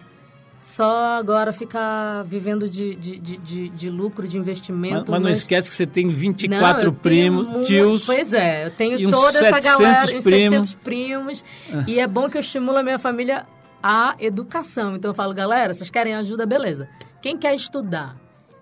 só 0.58 1.18
agora 1.18 1.52
ficar 1.52 2.24
vivendo 2.24 2.68
de, 2.68 2.94
de, 2.96 3.18
de, 3.18 3.68
de, 3.68 3.90
lucro, 3.90 4.26
de 4.26 4.36
investimento. 4.36 5.10
Mas, 5.10 5.20
mas 5.20 5.22
não 5.22 5.30
esquece 5.30 5.70
que 5.70 5.76
você 5.76 5.86
tem 5.86 6.08
24 6.08 6.86
não, 6.86 6.94
primos, 6.94 7.66
tios. 7.66 8.04
Pois 8.04 8.32
é, 8.32 8.66
eu 8.66 8.70
tenho 8.70 9.10
toda 9.10 9.46
essa 9.46 9.60
galera, 9.60 10.04
uns 10.04 10.24
primos. 10.24 10.68
700 10.70 10.74
primos. 10.74 11.44
Ah. 11.72 11.84
E 11.86 12.00
é 12.00 12.06
bom 12.06 12.28
que 12.28 12.36
eu 12.36 12.40
estimulo 12.40 12.76
a 12.76 12.82
minha 12.82 12.98
família 12.98 13.46
à 13.82 14.16
educação. 14.18 14.96
Então 14.96 15.10
eu 15.10 15.14
falo, 15.14 15.32
galera, 15.32 15.72
vocês 15.72 15.90
querem 15.90 16.14
ajuda? 16.14 16.44
Beleza. 16.44 16.88
Quem 17.22 17.36
quer 17.36 17.54
estudar, 17.54 18.16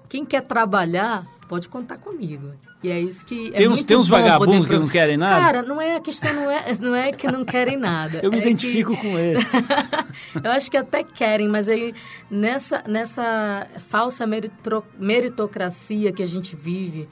quem 0.09 0.25
quer 0.25 0.43
trabalhar, 0.43 1.27
pode 1.49 1.69
contar 1.69 1.99
comigo. 1.99 2.53
E 2.87 2.91
é 2.93 3.01
isso 3.01 3.27
que 3.27 3.49
é 3.49 3.51
tem 3.51 3.69
uns, 3.69 3.83
tem 3.83 3.97
uns 3.97 4.07
vagabundos 4.07 4.65
que 4.65 4.79
não 4.79 4.87
querem 4.87 5.17
nada? 5.17 5.41
Cara, 5.41 5.63
não 5.63 5.83
é 5.83 5.97
a 5.97 6.01
questão, 6.01 6.33
não 6.33 6.49
é, 6.49 6.77
não 6.79 6.95
é 6.95 7.11
que 7.11 7.27
não 7.27 7.45
querem 7.45 7.77
nada. 7.77 8.21
Eu 8.23 8.31
me 8.31 8.39
é 8.39 8.43
identifico 8.43 8.95
que... 8.95 9.03
com 9.03 9.19
esse. 9.19 9.57
eu 10.45 10.53
acho 10.53 10.71
que 10.71 10.77
até 10.77 11.03
querem, 11.03 11.49
mas 11.49 11.69
aí 11.69 11.93
nessa, 12.31 12.85
nessa 12.87 13.67
falsa 13.89 14.25
meritro... 14.25 14.85
meritocracia 14.97 16.13
que 16.13 16.23
a 16.23 16.27
gente 16.27 16.55
vive, 16.55 17.09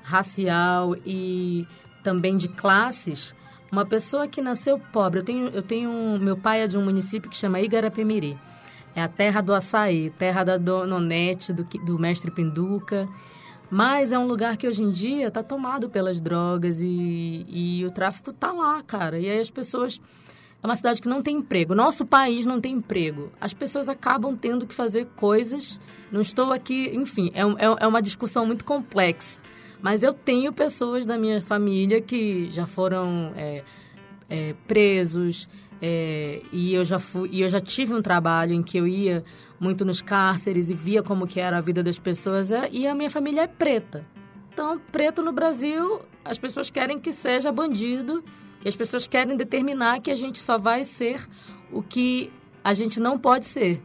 racial 0.00 0.94
e 1.04 1.66
também 2.04 2.36
de 2.36 2.46
classes, 2.46 3.34
uma 3.72 3.84
pessoa 3.84 4.28
que 4.28 4.40
nasceu 4.40 4.78
pobre, 4.78 5.18
eu 5.18 5.24
tenho, 5.24 5.48
eu 5.48 5.62
tenho 5.62 5.90
meu 6.20 6.36
pai 6.36 6.62
é 6.62 6.68
de 6.68 6.78
um 6.78 6.84
município 6.84 7.28
que 7.28 7.36
chama 7.36 7.60
Igarapemiri. 7.60 8.38
É 8.94 9.02
a 9.02 9.08
terra 9.08 9.40
do 9.40 9.52
açaí, 9.52 10.08
terra 10.10 10.44
da 10.44 10.56
Dononete, 10.56 11.52
do, 11.52 11.64
do 11.64 11.98
mestre 11.98 12.30
Pinduca. 12.30 13.08
Mas 13.70 14.12
é 14.12 14.18
um 14.18 14.26
lugar 14.26 14.56
que 14.56 14.66
hoje 14.66 14.82
em 14.82 14.90
dia 14.90 15.28
está 15.28 15.42
tomado 15.42 15.90
pelas 15.90 16.20
drogas 16.20 16.80
e, 16.80 17.44
e 17.48 17.84
o 17.84 17.90
tráfico 17.90 18.30
está 18.30 18.52
lá, 18.52 18.82
cara. 18.82 19.18
E 19.18 19.28
aí 19.28 19.40
as 19.40 19.50
pessoas. 19.50 20.00
É 20.62 20.66
uma 20.66 20.74
cidade 20.74 21.02
que 21.02 21.08
não 21.08 21.22
tem 21.22 21.36
emprego. 21.36 21.74
Nosso 21.74 22.04
país 22.06 22.46
não 22.46 22.60
tem 22.60 22.74
emprego. 22.74 23.30
As 23.40 23.52
pessoas 23.52 23.88
acabam 23.88 24.36
tendo 24.36 24.66
que 24.66 24.74
fazer 24.74 25.06
coisas. 25.16 25.78
Não 26.10 26.20
estou 26.20 26.52
aqui. 26.52 26.90
Enfim, 26.94 27.30
é, 27.34 27.42
é, 27.42 27.76
é 27.80 27.86
uma 27.86 28.00
discussão 28.00 28.46
muito 28.46 28.64
complexa. 28.64 29.38
Mas 29.82 30.02
eu 30.02 30.12
tenho 30.12 30.52
pessoas 30.52 31.04
da 31.04 31.18
minha 31.18 31.40
família 31.40 32.00
que 32.00 32.50
já 32.50 32.66
foram 32.66 33.32
é, 33.36 33.62
é, 34.28 34.54
presos. 34.66 35.48
É, 35.80 36.42
e, 36.52 36.72
eu 36.72 36.84
já 36.84 36.98
fui, 36.98 37.28
e 37.30 37.42
eu 37.42 37.48
já 37.48 37.60
tive 37.60 37.92
um 37.92 38.00
trabalho 38.00 38.52
em 38.54 38.62
que 38.62 38.78
eu 38.78 38.86
ia 38.86 39.22
muito 39.58 39.84
nos 39.84 40.00
cárceres 40.00 40.70
e 40.70 40.74
via 40.74 41.02
como 41.02 41.26
que 41.26 41.40
era 41.40 41.58
a 41.58 41.60
vida 41.60 41.82
das 41.82 41.98
pessoas. 41.98 42.52
É, 42.52 42.68
e 42.70 42.86
a 42.86 42.94
minha 42.94 43.10
família 43.10 43.42
é 43.42 43.46
preta. 43.46 44.06
Então, 44.52 44.80
preto 44.90 45.22
no 45.22 45.32
Brasil, 45.32 46.00
as 46.24 46.38
pessoas 46.38 46.70
querem 46.70 46.98
que 46.98 47.12
seja 47.12 47.52
bandido 47.52 48.24
e 48.64 48.68
as 48.68 48.74
pessoas 48.74 49.06
querem 49.06 49.36
determinar 49.36 50.00
que 50.00 50.10
a 50.10 50.14
gente 50.14 50.38
só 50.38 50.58
vai 50.58 50.84
ser 50.84 51.26
o 51.70 51.82
que 51.82 52.32
a 52.64 52.72
gente 52.72 52.98
não 52.98 53.18
pode 53.18 53.44
ser. 53.44 53.82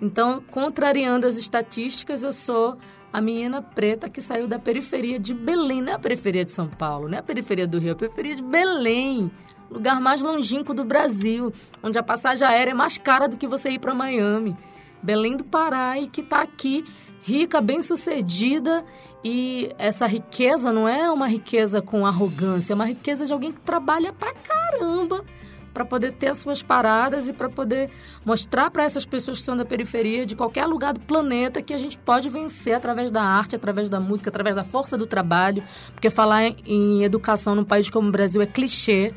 Então, 0.00 0.42
contrariando 0.50 1.26
as 1.26 1.36
estatísticas, 1.36 2.22
eu 2.22 2.32
sou 2.32 2.78
a 3.12 3.20
menina 3.20 3.60
preta 3.60 4.08
que 4.08 4.20
saiu 4.20 4.46
da 4.46 4.58
periferia 4.58 5.18
de 5.18 5.34
Belém, 5.34 5.82
não 5.82 5.92
é 5.92 5.94
a 5.96 5.98
periferia 5.98 6.44
de 6.44 6.52
São 6.52 6.68
Paulo, 6.68 7.08
não 7.08 7.16
é 7.16 7.20
a 7.20 7.22
periferia 7.22 7.66
do 7.66 7.78
Rio, 7.78 7.90
é 7.90 7.92
a 7.92 7.96
periferia 7.96 8.36
de 8.36 8.42
Belém, 8.42 9.30
lugar 9.70 10.00
mais 10.00 10.22
longínquo 10.22 10.72
do 10.72 10.84
Brasil, 10.84 11.52
onde 11.82 11.98
a 11.98 12.02
passagem 12.02 12.46
aérea 12.46 12.70
é 12.70 12.74
mais 12.74 12.98
cara 12.98 13.26
do 13.26 13.36
que 13.36 13.46
você 13.46 13.70
ir 13.70 13.78
para 13.78 13.94
Miami. 13.94 14.56
Belém 15.02 15.36
do 15.36 15.44
Pará 15.44 15.98
e 15.98 16.08
que 16.08 16.20
está 16.20 16.42
aqui 16.42 16.84
rica, 17.22 17.60
bem-sucedida. 17.60 18.84
E 19.22 19.70
essa 19.78 20.06
riqueza 20.06 20.72
não 20.72 20.88
é 20.88 21.10
uma 21.10 21.28
riqueza 21.28 21.82
com 21.82 22.06
arrogância, 22.06 22.72
é 22.72 22.74
uma 22.74 22.86
riqueza 22.86 23.26
de 23.26 23.32
alguém 23.32 23.52
que 23.52 23.60
trabalha 23.60 24.12
pra 24.12 24.32
caramba 24.34 25.24
para 25.72 25.84
poder 25.84 26.12
ter 26.14 26.28
as 26.28 26.38
suas 26.38 26.62
paradas 26.62 27.28
e 27.28 27.32
para 27.32 27.48
poder 27.48 27.90
mostrar 28.24 28.70
para 28.70 28.82
essas 28.82 29.06
pessoas 29.06 29.38
que 29.38 29.44
são 29.44 29.56
da 29.56 29.64
periferia, 29.64 30.26
de 30.26 30.34
qualquer 30.34 30.66
lugar 30.66 30.92
do 30.92 30.98
planeta, 30.98 31.62
que 31.62 31.72
a 31.72 31.78
gente 31.78 31.96
pode 31.96 32.28
vencer 32.28 32.74
através 32.74 33.10
da 33.12 33.22
arte, 33.22 33.54
através 33.54 33.88
da 33.88 34.00
música, 34.00 34.30
através 34.30 34.56
da 34.56 34.64
força 34.64 34.98
do 34.98 35.06
trabalho, 35.06 35.62
porque 35.92 36.10
falar 36.10 36.42
em 36.66 37.04
educação 37.04 37.54
num 37.54 37.62
país 37.62 37.88
como 37.88 38.08
o 38.08 38.10
Brasil 38.12 38.42
é 38.42 38.46
clichê, 38.46 39.14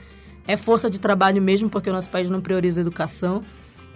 é 0.47 0.55
força 0.55 0.91
de 0.91 0.99
trabalho 0.99 1.41
mesmo, 1.41 1.69
porque 1.69 1.89
o 1.89 1.93
nosso 1.93 2.09
país 2.09 2.29
não 2.29 2.39
prioriza 2.39 2.81
a 2.81 2.83
educação 2.83 3.43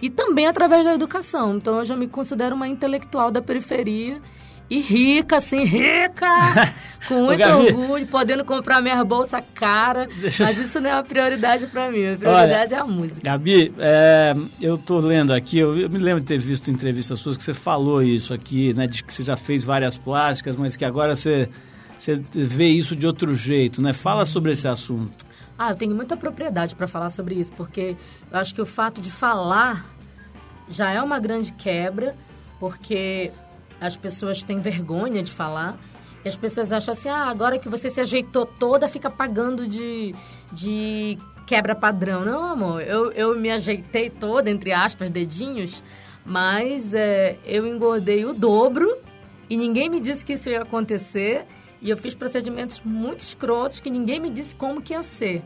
e 0.00 0.08
também 0.08 0.46
através 0.46 0.84
da 0.84 0.94
educação. 0.94 1.56
Então 1.56 1.78
eu 1.78 1.84
já 1.84 1.96
me 1.96 2.08
considero 2.08 2.54
uma 2.54 2.68
intelectual 2.68 3.30
da 3.30 3.42
periferia 3.42 4.20
e 4.70 4.80
rica, 4.80 5.38
assim, 5.38 5.64
rica, 5.64 6.26
com 7.08 7.24
muito 7.24 7.42
orgulho, 7.42 8.06
podendo 8.06 8.44
comprar 8.44 8.82
minha 8.82 9.02
bolsa 9.02 9.40
cara, 9.40 10.06
mas 10.22 10.58
isso 10.58 10.78
não 10.80 10.90
é 10.90 10.94
uma 10.94 11.02
prioridade 11.02 11.66
para 11.68 11.90
mim, 11.90 12.06
a 12.06 12.16
prioridade 12.16 12.74
Olha, 12.74 12.80
é 12.80 12.82
a 12.82 12.86
música. 12.86 13.20
Gabi, 13.22 13.72
é, 13.78 14.36
eu 14.60 14.76
tô 14.76 14.98
lendo 14.98 15.32
aqui, 15.32 15.58
eu, 15.58 15.76
eu, 15.78 15.88
me 15.88 15.98
lembro 15.98 16.20
de 16.20 16.26
ter 16.26 16.38
visto 16.38 16.70
entrevistas 16.70 17.18
suas 17.18 17.36
que 17.36 17.42
você 17.42 17.54
falou 17.54 18.02
isso 18.02 18.34
aqui, 18.34 18.74
né, 18.74 18.86
de 18.86 19.02
que 19.02 19.12
você 19.12 19.24
já 19.24 19.36
fez 19.36 19.64
várias 19.64 19.96
plásticas, 19.96 20.54
mas 20.54 20.76
que 20.76 20.84
agora 20.84 21.16
você, 21.16 21.48
você 21.96 22.22
vê 22.34 22.68
isso 22.68 22.94
de 22.94 23.06
outro 23.06 23.34
jeito, 23.34 23.80
né? 23.80 23.94
Fala 23.94 24.26
sobre 24.26 24.52
esse 24.52 24.68
assunto. 24.68 25.27
Ah, 25.58 25.70
eu 25.70 25.76
tenho 25.76 25.94
muita 25.94 26.16
propriedade 26.16 26.76
para 26.76 26.86
falar 26.86 27.10
sobre 27.10 27.34
isso, 27.34 27.52
porque 27.52 27.96
eu 28.30 28.38
acho 28.38 28.54
que 28.54 28.62
o 28.62 28.66
fato 28.66 29.00
de 29.00 29.10
falar 29.10 29.84
já 30.68 30.90
é 30.90 31.02
uma 31.02 31.18
grande 31.18 31.52
quebra, 31.52 32.14
porque 32.60 33.32
as 33.80 33.96
pessoas 33.96 34.42
têm 34.42 34.60
vergonha 34.60 35.22
de 35.22 35.32
falar. 35.32 35.76
E 36.24 36.28
as 36.28 36.36
pessoas 36.36 36.72
acham 36.72 36.92
assim, 36.92 37.08
ah, 37.08 37.24
agora 37.24 37.58
que 37.58 37.68
você 37.68 37.90
se 37.90 38.00
ajeitou 38.00 38.46
toda, 38.46 38.86
fica 38.86 39.10
pagando 39.10 39.66
de, 39.66 40.14
de 40.52 41.18
quebra 41.46 41.74
padrão. 41.74 42.24
Não, 42.24 42.42
amor, 42.52 42.82
eu, 42.82 43.10
eu 43.12 43.38
me 43.38 43.50
ajeitei 43.50 44.10
toda, 44.10 44.50
entre 44.50 44.72
aspas, 44.72 45.10
dedinhos, 45.10 45.82
mas 46.24 46.94
é, 46.94 47.36
eu 47.44 47.66
engordei 47.66 48.24
o 48.24 48.32
dobro 48.32 48.96
e 49.48 49.56
ninguém 49.56 49.88
me 49.88 49.98
disse 49.98 50.24
que 50.24 50.34
isso 50.34 50.48
ia 50.48 50.62
acontecer. 50.62 51.46
E 51.80 51.90
eu 51.90 51.96
fiz 51.96 52.14
procedimentos 52.14 52.80
muito 52.84 53.20
escrotos 53.20 53.80
que 53.80 53.90
ninguém 53.90 54.18
me 54.20 54.30
disse 54.30 54.54
como 54.54 54.82
que 54.82 54.92
ia 54.92 55.02
ser. 55.02 55.44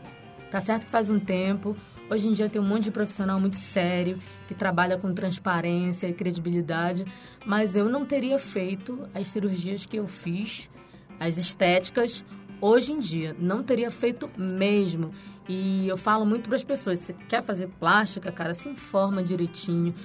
Tá 0.49 0.59
certo 0.59 0.85
que 0.85 0.91
faz 0.91 1.09
um 1.09 1.19
tempo. 1.19 1.75
Hoje 2.09 2.27
em 2.27 2.33
dia 2.33 2.49
tem 2.49 2.61
um 2.61 2.65
monte 2.65 2.83
de 2.85 2.91
profissional 2.91 3.39
muito 3.39 3.55
sério 3.55 4.19
que 4.47 4.53
trabalha 4.53 4.97
com 4.97 5.13
transparência 5.13 6.07
e 6.07 6.13
credibilidade, 6.13 7.05
mas 7.45 7.75
eu 7.75 7.89
não 7.89 8.05
teria 8.05 8.37
feito 8.37 9.07
as 9.13 9.27
cirurgias 9.29 9.85
que 9.85 9.97
eu 9.97 10.07
fiz, 10.07 10.69
as 11.19 11.37
estéticas, 11.37 12.25
hoje 12.59 12.91
em 12.91 12.99
dia. 12.99 13.35
Não 13.39 13.63
teria 13.63 13.89
feito 13.89 14.29
mesmo. 14.37 15.11
E 15.47 15.87
eu 15.87 15.97
falo 15.97 16.25
muito 16.25 16.47
para 16.47 16.55
as 16.55 16.63
pessoas: 16.63 16.99
se 16.99 17.13
quer 17.13 17.41
fazer 17.41 17.67
plástica, 17.79 18.31
cara, 18.31 18.53
se 18.53 18.67
informa 18.67 19.23
direitinho. 19.23 19.95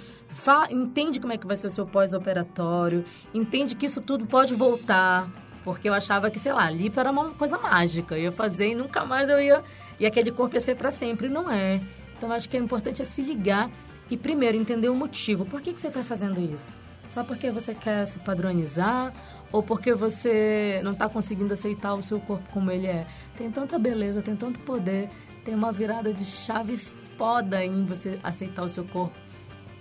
Entende 0.70 1.20
como 1.20 1.32
é 1.32 1.36
que 1.36 1.46
vai 1.46 1.56
ser 1.56 1.66
o 1.66 1.70
seu 1.70 1.86
pós-operatório, 1.86 3.04
entende 3.34 3.74
que 3.74 3.86
isso 3.86 4.00
tudo 4.00 4.26
pode 4.26 4.54
voltar. 4.54 5.30
Porque 5.68 5.86
eu 5.86 5.92
achava 5.92 6.30
que, 6.30 6.38
sei 6.38 6.50
lá, 6.50 6.70
lipo 6.70 6.98
era 6.98 7.10
uma 7.10 7.28
coisa 7.32 7.58
mágica. 7.58 8.16
Eu 8.16 8.22
ia 8.22 8.32
fazer 8.32 8.70
e 8.70 8.74
nunca 8.74 9.04
mais 9.04 9.28
eu 9.28 9.38
ia. 9.38 9.62
E 10.00 10.06
aquele 10.06 10.32
corpo 10.32 10.56
ia 10.56 10.60
ser 10.62 10.76
para 10.76 10.90
sempre. 10.90 11.28
Não 11.28 11.50
é. 11.50 11.78
Então, 12.16 12.32
acho 12.32 12.48
que 12.48 12.56
é 12.56 12.60
importante 12.60 13.02
é 13.02 13.04
se 13.04 13.20
ligar 13.20 13.70
e, 14.08 14.16
primeiro, 14.16 14.56
entender 14.56 14.88
o 14.88 14.94
motivo. 14.94 15.44
Por 15.44 15.60
que, 15.60 15.74
que 15.74 15.78
você 15.78 15.88
está 15.88 16.02
fazendo 16.02 16.40
isso? 16.40 16.74
Só 17.06 17.22
porque 17.22 17.50
você 17.50 17.74
quer 17.74 18.06
se 18.06 18.18
padronizar 18.18 19.12
ou 19.52 19.62
porque 19.62 19.92
você 19.92 20.80
não 20.82 20.92
está 20.92 21.06
conseguindo 21.06 21.52
aceitar 21.52 21.92
o 21.92 22.00
seu 22.00 22.18
corpo 22.18 22.50
como 22.50 22.70
ele 22.70 22.86
é? 22.86 23.06
Tem 23.36 23.50
tanta 23.50 23.78
beleza, 23.78 24.22
tem 24.22 24.34
tanto 24.34 24.58
poder, 24.60 25.10
tem 25.44 25.54
uma 25.54 25.70
virada 25.70 26.14
de 26.14 26.24
chave 26.24 26.78
foda 26.78 27.62
em 27.62 27.84
você 27.84 28.18
aceitar 28.22 28.64
o 28.64 28.70
seu 28.70 28.86
corpo. 28.86 29.14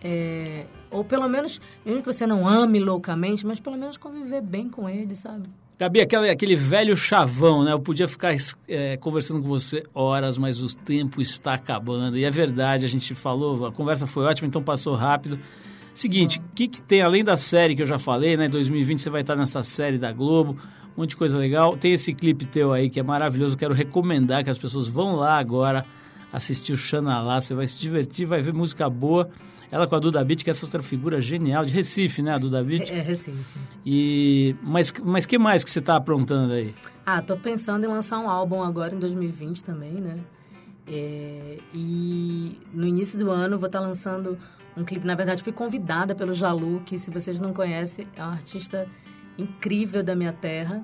É, 0.04 0.66
ou 0.92 1.06
pelo 1.06 1.30
menos, 1.30 1.62
mesmo 1.86 2.02
que 2.02 2.12
você 2.12 2.28
não 2.28 2.46
ame 2.46 2.78
loucamente, 2.78 3.48
mas 3.48 3.58
pelo 3.58 3.78
menos 3.78 3.96
conviver 3.96 4.42
bem 4.42 4.68
com 4.70 4.90
ele, 4.90 5.16
sabe? 5.16 5.48
Gabi, 5.80 6.02
aquele, 6.02 6.30
aquele 6.32 6.56
velho 6.56 6.98
chavão, 6.98 7.64
né? 7.64 7.72
Eu 7.72 7.80
podia 7.80 8.08
ficar 8.08 8.36
é, 8.68 8.98
conversando 8.98 9.44
com 9.44 9.48
você 9.48 9.84
horas, 9.94 10.36
mas 10.36 10.60
o 10.60 10.76
tempo 10.76 11.22
está 11.22 11.54
acabando. 11.54 12.18
E 12.18 12.24
é 12.26 12.32
verdade, 12.32 12.84
a 12.84 12.88
gente 12.88 13.14
falou, 13.14 13.68
a 13.68 13.72
conversa 13.72 14.08
foi 14.08 14.26
ótima, 14.26 14.48
então 14.48 14.64
passou 14.64 14.96
rápido. 14.96 15.40
Seguinte, 15.94 16.40
o 16.40 16.56
que, 16.56 16.68
que 16.68 16.82
tem, 16.82 17.02
além 17.02 17.24
da 17.24 17.38
série 17.38 17.76
que 17.76 17.84
eu 17.84 17.86
já 17.86 18.00
falei, 18.00 18.36
né? 18.36 18.50
2020 18.50 19.00
você 19.00 19.10
vai 19.12 19.22
estar 19.22 19.36
nessa 19.36 19.62
série 19.62 20.00
da 20.00 20.12
Globo, 20.12 20.58
um 20.96 21.02
monte 21.02 21.12
de 21.12 21.16
coisa 21.16 21.38
legal. 21.38 21.78
Tem 21.78 21.94
esse 21.94 22.12
clipe 22.12 22.46
teu 22.46 22.74
aí 22.74 22.90
que 22.90 23.00
é 23.00 23.04
maravilhoso, 23.04 23.56
quero 23.56 23.76
recomendar 23.76 24.44
que 24.44 24.50
as 24.50 24.58
pessoas 24.58 24.88
vão 24.88 25.16
lá 25.16 25.38
agora 25.38 25.86
assistir 26.34 26.74
o 26.74 26.78
Xanalá, 26.78 27.40
você 27.40 27.54
vai 27.54 27.68
se 27.68 27.78
divertir, 27.78 28.26
vai 28.26 28.42
ver 28.42 28.52
música 28.52 28.90
boa. 28.90 29.30
Ela 29.72 29.86
com 29.86 29.96
a 29.96 30.00
Duda 30.00 30.24
Beat, 30.24 30.44
que 30.44 30.50
é 30.50 30.52
essa 30.52 30.66
outra 30.66 30.82
figura 30.82 31.20
genial, 31.20 31.66
de 31.66 31.74
Recife, 31.74 32.22
né, 32.22 32.34
a 32.34 32.38
Duda 32.38 32.64
Beat? 32.64 32.90
É, 32.90 33.00
é 33.00 33.02
Recife. 33.02 33.60
E, 33.86 34.56
mas, 34.62 34.94
mas 35.04 35.26
que 35.26 35.38
mais 35.38 35.64
que 35.64 35.70
você 35.70 35.80
está 35.80 35.96
aprontando 35.96 36.54
aí? 36.54 36.74
Ah, 37.06 37.22
tô 37.22 37.36
pensando 37.38 37.86
em 37.86 37.88
lançar 37.88 38.20
um 38.20 38.30
álbum 38.30 38.62
agora 38.62 38.96
em 38.96 39.00
2020 39.00 39.64
também, 39.64 39.94
né? 39.94 40.20
É, 40.88 41.60
e 41.74 42.58
no 42.74 42.88
início 42.88 43.20
do 43.20 43.30
ano 43.30 43.60
vou 43.60 43.68
estar 43.68 43.80
tá 43.80 43.86
lançando 43.86 44.38
um 44.76 44.86
clipe. 44.86 45.06
Na 45.06 45.16
verdade, 45.16 45.44
fui 45.44 45.52
convidada 45.52 46.16
pelo 46.16 46.34
Jalu, 46.34 46.82
que 46.86 46.98
se 46.98 47.12
vocês 47.12 47.42
não 47.42 47.52
conhecem, 47.52 48.08
é 48.16 48.24
um 48.24 48.30
artista 48.30 48.88
incrível 49.38 50.04
da 50.04 50.16
minha 50.16 50.32
terra. 50.32 50.84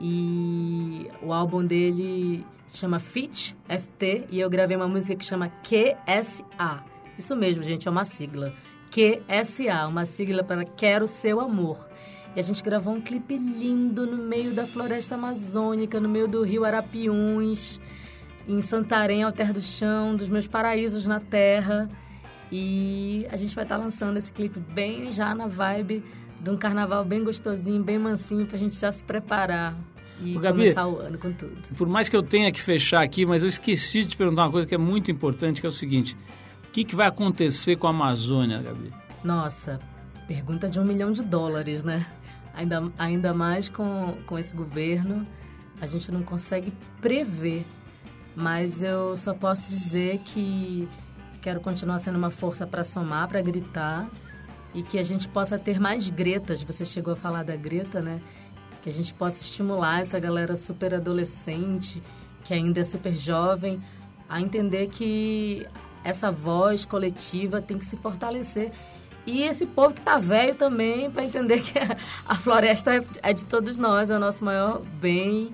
E 0.00 1.08
o 1.22 1.32
álbum 1.32 1.64
dele 1.64 2.44
chama 2.72 2.98
Fit, 2.98 3.56
FT, 3.68 4.26
e 4.30 4.40
eu 4.40 4.48
gravei 4.48 4.76
uma 4.76 4.88
música 4.88 5.14
que 5.14 5.24
chama 5.24 5.50
QSA. 5.62 6.89
Isso 7.20 7.36
mesmo, 7.36 7.62
gente, 7.62 7.86
é 7.86 7.90
uma 7.90 8.06
sigla. 8.06 8.54
QSA, 8.90 9.86
uma 9.86 10.06
sigla 10.06 10.42
para 10.42 10.64
Quero 10.64 11.06
Seu 11.06 11.38
Amor. 11.38 11.86
E 12.34 12.40
a 12.40 12.42
gente 12.42 12.62
gravou 12.62 12.94
um 12.94 13.00
clipe 13.00 13.36
lindo 13.36 14.06
no 14.06 14.16
meio 14.16 14.54
da 14.54 14.66
floresta 14.66 15.16
amazônica, 15.16 16.00
no 16.00 16.08
meio 16.08 16.26
do 16.26 16.42
rio 16.42 16.64
Arapiuns, 16.64 17.78
em 18.48 18.62
Santarém, 18.62 19.22
Alter 19.22 19.52
do 19.52 19.60
Chão, 19.60 20.16
dos 20.16 20.30
meus 20.30 20.46
paraísos 20.46 21.06
na 21.06 21.20
terra. 21.20 21.90
E 22.50 23.26
a 23.30 23.36
gente 23.36 23.54
vai 23.54 23.64
estar 23.64 23.76
tá 23.76 23.84
lançando 23.84 24.16
esse 24.16 24.32
clipe 24.32 24.58
bem 24.58 25.12
já 25.12 25.34
na 25.34 25.46
vibe 25.46 26.02
de 26.40 26.48
um 26.48 26.56
carnaval 26.56 27.04
bem 27.04 27.22
gostosinho, 27.22 27.82
bem 27.84 27.98
mansinho, 27.98 28.46
pra 28.46 28.56
gente 28.56 28.80
já 28.80 28.90
se 28.90 29.04
preparar 29.04 29.76
e 30.22 30.38
Gabi, 30.38 30.58
começar 30.58 30.86
o 30.86 30.98
ano 30.98 31.18
com 31.18 31.32
tudo. 31.32 31.54
Por 31.76 31.86
mais 31.86 32.08
que 32.08 32.16
eu 32.16 32.22
tenha 32.22 32.50
que 32.50 32.62
fechar 32.62 33.02
aqui, 33.02 33.26
mas 33.26 33.42
eu 33.42 33.48
esqueci 33.50 34.00
de 34.00 34.08
te 34.08 34.16
perguntar 34.16 34.44
uma 34.44 34.50
coisa 34.50 34.66
que 34.66 34.74
é 34.74 34.78
muito 34.78 35.10
importante, 35.10 35.60
que 35.60 35.66
é 35.66 35.68
o 35.68 35.72
seguinte. 35.72 36.16
O 36.70 36.72
que, 36.72 36.84
que 36.84 36.94
vai 36.94 37.08
acontecer 37.08 37.74
com 37.74 37.88
a 37.88 37.90
Amazônia, 37.90 38.62
Gabi? 38.62 38.94
Nossa, 39.24 39.80
pergunta 40.28 40.70
de 40.70 40.78
um 40.78 40.84
milhão 40.84 41.10
de 41.10 41.20
dólares, 41.20 41.82
né? 41.82 42.06
Ainda, 42.54 42.92
ainda 42.96 43.34
mais 43.34 43.68
com, 43.68 44.16
com 44.24 44.38
esse 44.38 44.54
governo, 44.54 45.26
a 45.80 45.86
gente 45.88 46.12
não 46.12 46.22
consegue 46.22 46.72
prever. 47.00 47.66
Mas 48.36 48.84
eu 48.84 49.16
só 49.16 49.34
posso 49.34 49.66
dizer 49.66 50.18
que 50.18 50.88
quero 51.42 51.60
continuar 51.60 51.98
sendo 51.98 52.16
uma 52.16 52.30
força 52.30 52.64
para 52.64 52.84
somar, 52.84 53.26
para 53.26 53.42
gritar 53.42 54.08
e 54.72 54.84
que 54.84 54.96
a 54.96 55.02
gente 55.02 55.26
possa 55.26 55.58
ter 55.58 55.80
mais 55.80 56.08
gretas. 56.08 56.62
Você 56.62 56.84
chegou 56.84 57.14
a 57.14 57.16
falar 57.16 57.42
da 57.42 57.56
Greta, 57.56 58.00
né? 58.00 58.22
Que 58.80 58.88
a 58.88 58.92
gente 58.92 59.12
possa 59.12 59.42
estimular 59.42 60.02
essa 60.02 60.20
galera 60.20 60.54
super 60.54 60.94
adolescente, 60.94 62.00
que 62.44 62.54
ainda 62.54 62.78
é 62.78 62.84
super 62.84 63.16
jovem, 63.16 63.82
a 64.28 64.40
entender 64.40 64.86
que 64.86 65.66
essa 66.02 66.30
voz 66.30 66.84
coletiva 66.84 67.60
tem 67.60 67.78
que 67.78 67.84
se 67.84 67.96
fortalecer. 67.96 68.72
E 69.26 69.42
esse 69.42 69.66
povo 69.66 69.94
que 69.94 70.00
está 70.00 70.18
velho 70.18 70.54
também, 70.54 71.10
para 71.10 71.24
entender 71.24 71.60
que 71.62 71.78
a 72.26 72.34
floresta 72.34 73.04
é, 73.22 73.32
de 73.32 73.44
todos 73.44 73.76
nós, 73.76 74.10
é 74.10 74.16
o 74.16 74.20
nosso 74.20 74.44
maior 74.44 74.80
bem. 75.00 75.52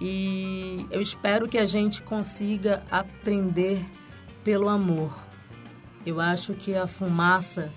E 0.00 0.86
eu 0.90 1.00
espero 1.00 1.48
que 1.48 1.58
a 1.58 1.66
gente 1.66 2.02
consiga 2.02 2.82
aprender 2.90 3.84
pelo 4.42 4.68
amor. 4.68 5.14
Eu 6.04 6.20
acho 6.20 6.54
que 6.54 6.74
a 6.74 6.86
fumaça 6.86 7.72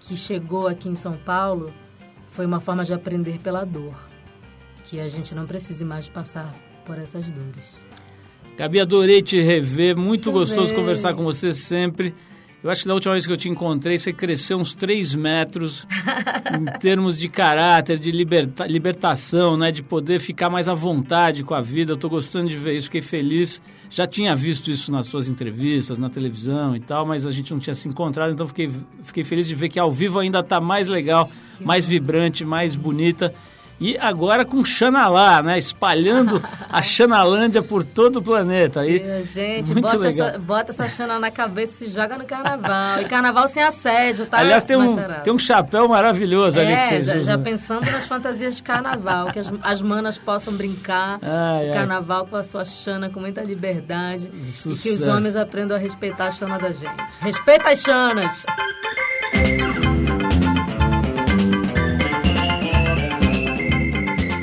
que 0.00 0.16
chegou 0.16 0.68
aqui 0.68 0.88
em 0.88 0.94
São 0.94 1.16
Paulo 1.16 1.72
foi 2.28 2.46
uma 2.46 2.60
forma 2.60 2.84
de 2.84 2.92
aprender 2.92 3.38
pela 3.38 3.64
dor. 3.64 3.94
Que 4.84 5.00
a 5.00 5.08
gente 5.08 5.34
não 5.34 5.46
precise 5.46 5.84
mais 5.84 6.08
passar 6.08 6.54
por 6.84 6.98
essas 6.98 7.30
dores. 7.30 7.91
Gabi, 8.56 8.80
adorei 8.80 9.22
te 9.22 9.40
rever, 9.40 9.96
muito 9.96 10.24
Também. 10.24 10.40
gostoso 10.40 10.74
conversar 10.74 11.14
com 11.14 11.24
você 11.24 11.52
sempre. 11.52 12.14
Eu 12.62 12.70
acho 12.70 12.82
que 12.82 12.88
da 12.88 12.94
última 12.94 13.14
vez 13.14 13.26
que 13.26 13.32
eu 13.32 13.36
te 13.36 13.48
encontrei, 13.48 13.98
você 13.98 14.12
cresceu 14.12 14.56
uns 14.56 14.72
3 14.72 15.16
metros 15.16 15.84
em 16.56 16.78
termos 16.78 17.18
de 17.18 17.28
caráter, 17.28 17.98
de 17.98 18.12
liberta 18.12 18.66
libertação, 18.66 19.56
né? 19.56 19.72
De 19.72 19.82
poder 19.82 20.20
ficar 20.20 20.48
mais 20.48 20.68
à 20.68 20.74
vontade 20.74 21.42
com 21.42 21.54
a 21.54 21.60
vida. 21.60 21.90
Eu 21.90 21.96
estou 21.96 22.08
gostando 22.08 22.48
de 22.48 22.56
ver 22.56 22.76
isso, 22.76 22.86
fiquei 22.86 23.02
feliz. 23.02 23.60
Já 23.90 24.06
tinha 24.06 24.36
visto 24.36 24.70
isso 24.70 24.92
nas 24.92 25.06
suas 25.06 25.28
entrevistas, 25.28 25.98
na 25.98 26.08
televisão 26.08 26.76
e 26.76 26.80
tal, 26.80 27.04
mas 27.04 27.26
a 27.26 27.32
gente 27.32 27.52
não 27.52 27.58
tinha 27.58 27.74
se 27.74 27.88
encontrado, 27.88 28.32
então 28.32 28.46
fiquei, 28.46 28.70
fiquei 29.02 29.24
feliz 29.24 29.46
de 29.46 29.54
ver 29.54 29.68
que 29.68 29.78
ao 29.78 29.90
vivo 29.90 30.18
ainda 30.18 30.38
está 30.38 30.60
mais 30.60 30.88
legal, 30.88 31.28
mais 31.60 31.84
vibrante, 31.84 32.44
mais 32.44 32.76
bonita. 32.76 33.34
E 33.82 33.98
agora 33.98 34.44
com 34.44 34.64
Xanalá, 34.64 35.42
né? 35.42 35.58
Espalhando 35.58 36.40
a 36.70 36.80
Xanalândia 36.80 37.60
por 37.60 37.82
todo 37.82 38.18
o 38.18 38.22
planeta. 38.22 38.82
Aí, 38.82 39.24
gente, 39.24 39.74
bota 39.74 40.06
essa, 40.06 40.38
bota 40.38 40.70
essa 40.70 40.88
Xana 40.88 41.18
na 41.18 41.32
cabeça 41.32 41.84
e 41.84 41.88
se 41.88 41.94
joga 41.94 42.16
no 42.16 42.24
carnaval. 42.24 43.00
E 43.00 43.06
carnaval 43.06 43.48
sem 43.48 43.60
assédio, 43.60 44.26
tá? 44.26 44.38
Aliás, 44.38 44.62
tem 44.62 44.76
um, 44.76 44.96
tem 45.24 45.32
um 45.32 45.38
chapéu 45.38 45.88
maravilhoso 45.88 46.60
é, 46.60 46.62
ali 46.62 46.76
que 46.76 46.82
vocês 46.82 47.06
já, 47.06 47.12
usam. 47.14 47.24
já 47.24 47.38
pensando 47.38 47.90
nas 47.90 48.06
fantasias 48.06 48.56
de 48.56 48.62
carnaval, 48.62 49.32
que 49.32 49.40
as, 49.40 49.52
as 49.62 49.82
manas 49.82 50.16
possam 50.16 50.54
brincar 50.54 51.18
ai, 51.22 51.70
o 51.70 51.72
carnaval 51.72 52.26
com 52.26 52.36
a 52.36 52.44
sua 52.44 52.64
Xana 52.64 53.10
com 53.10 53.18
muita 53.18 53.42
liberdade. 53.42 54.30
Sucesso. 54.40 54.70
E 54.70 54.82
que 54.82 55.02
os 55.02 55.08
homens 55.08 55.34
aprendam 55.34 55.76
a 55.76 55.80
respeitar 55.80 56.28
a 56.28 56.30
Xana 56.30 56.56
da 56.56 56.70
gente. 56.70 57.18
Respeita 57.20 57.70
as 57.70 57.80
Xanas! 57.80 58.44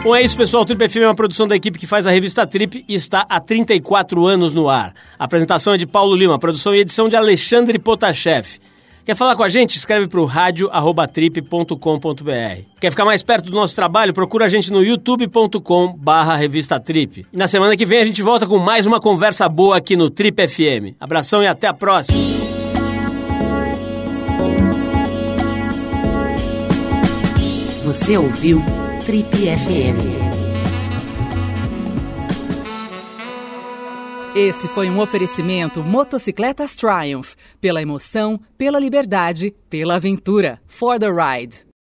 Bom, 0.09 0.15
é 0.15 0.23
isso, 0.23 0.35
pessoal. 0.35 0.65
Trip 0.65 0.89
FM 0.89 1.01
é 1.01 1.07
uma 1.07 1.13
produção 1.13 1.47
da 1.47 1.55
equipe 1.55 1.77
que 1.77 1.85
faz 1.85 2.07
a 2.07 2.09
revista 2.09 2.47
Trip 2.47 2.83
e 2.87 2.95
está 2.95 3.27
há 3.29 3.39
34 3.39 4.25
anos 4.25 4.55
no 4.55 4.67
ar. 4.67 4.91
A 5.19 5.25
apresentação 5.25 5.75
é 5.75 5.77
de 5.77 5.85
Paulo 5.85 6.15
Lima, 6.15 6.39
produção 6.39 6.73
e 6.73 6.79
edição 6.79 7.07
de 7.07 7.15
Alexandre 7.15 7.77
Potashev. 7.77 8.59
Quer 9.05 9.15
falar 9.15 9.35
com 9.35 9.43
a 9.43 9.49
gente? 9.49 9.77
Escreve 9.77 10.07
para 10.07 10.19
o 10.19 10.25
rádio.trip.com.br. 10.25 12.63
Quer 12.81 12.89
ficar 12.89 13.05
mais 13.05 13.21
perto 13.21 13.51
do 13.51 13.55
nosso 13.55 13.75
trabalho? 13.75 14.11
Procura 14.11 14.45
a 14.45 14.49
gente 14.49 14.71
no 14.71 14.83
youtube.com 14.83 15.95
barra 15.95 16.35
revista 16.35 16.79
Trip. 16.79 17.27
E 17.31 17.37
na 17.37 17.47
semana 17.47 17.77
que 17.77 17.85
vem 17.85 17.99
a 17.99 18.03
gente 18.03 18.23
volta 18.23 18.47
com 18.47 18.57
mais 18.57 18.87
uma 18.87 18.99
conversa 18.99 19.47
boa 19.47 19.77
aqui 19.77 19.95
no 19.95 20.09
Trip 20.09 20.47
FM. 20.47 20.95
Abração 20.99 21.43
e 21.43 21.47
até 21.47 21.67
a 21.67 21.73
próxima. 21.75 22.17
Você 27.85 28.17
ouviu 28.17 28.59
Trip 29.09 29.25
FM. 29.25 29.97
Esse 34.35 34.67
foi 34.67 34.87
um 34.87 34.99
oferecimento 34.99 35.83
Motocicletas 35.83 36.75
Triumph. 36.75 37.33
Pela 37.59 37.81
emoção, 37.81 38.39
pela 38.55 38.79
liberdade, 38.79 39.55
pela 39.67 39.95
aventura. 39.95 40.61
For 40.67 40.99
the 40.99 41.09
ride. 41.09 41.68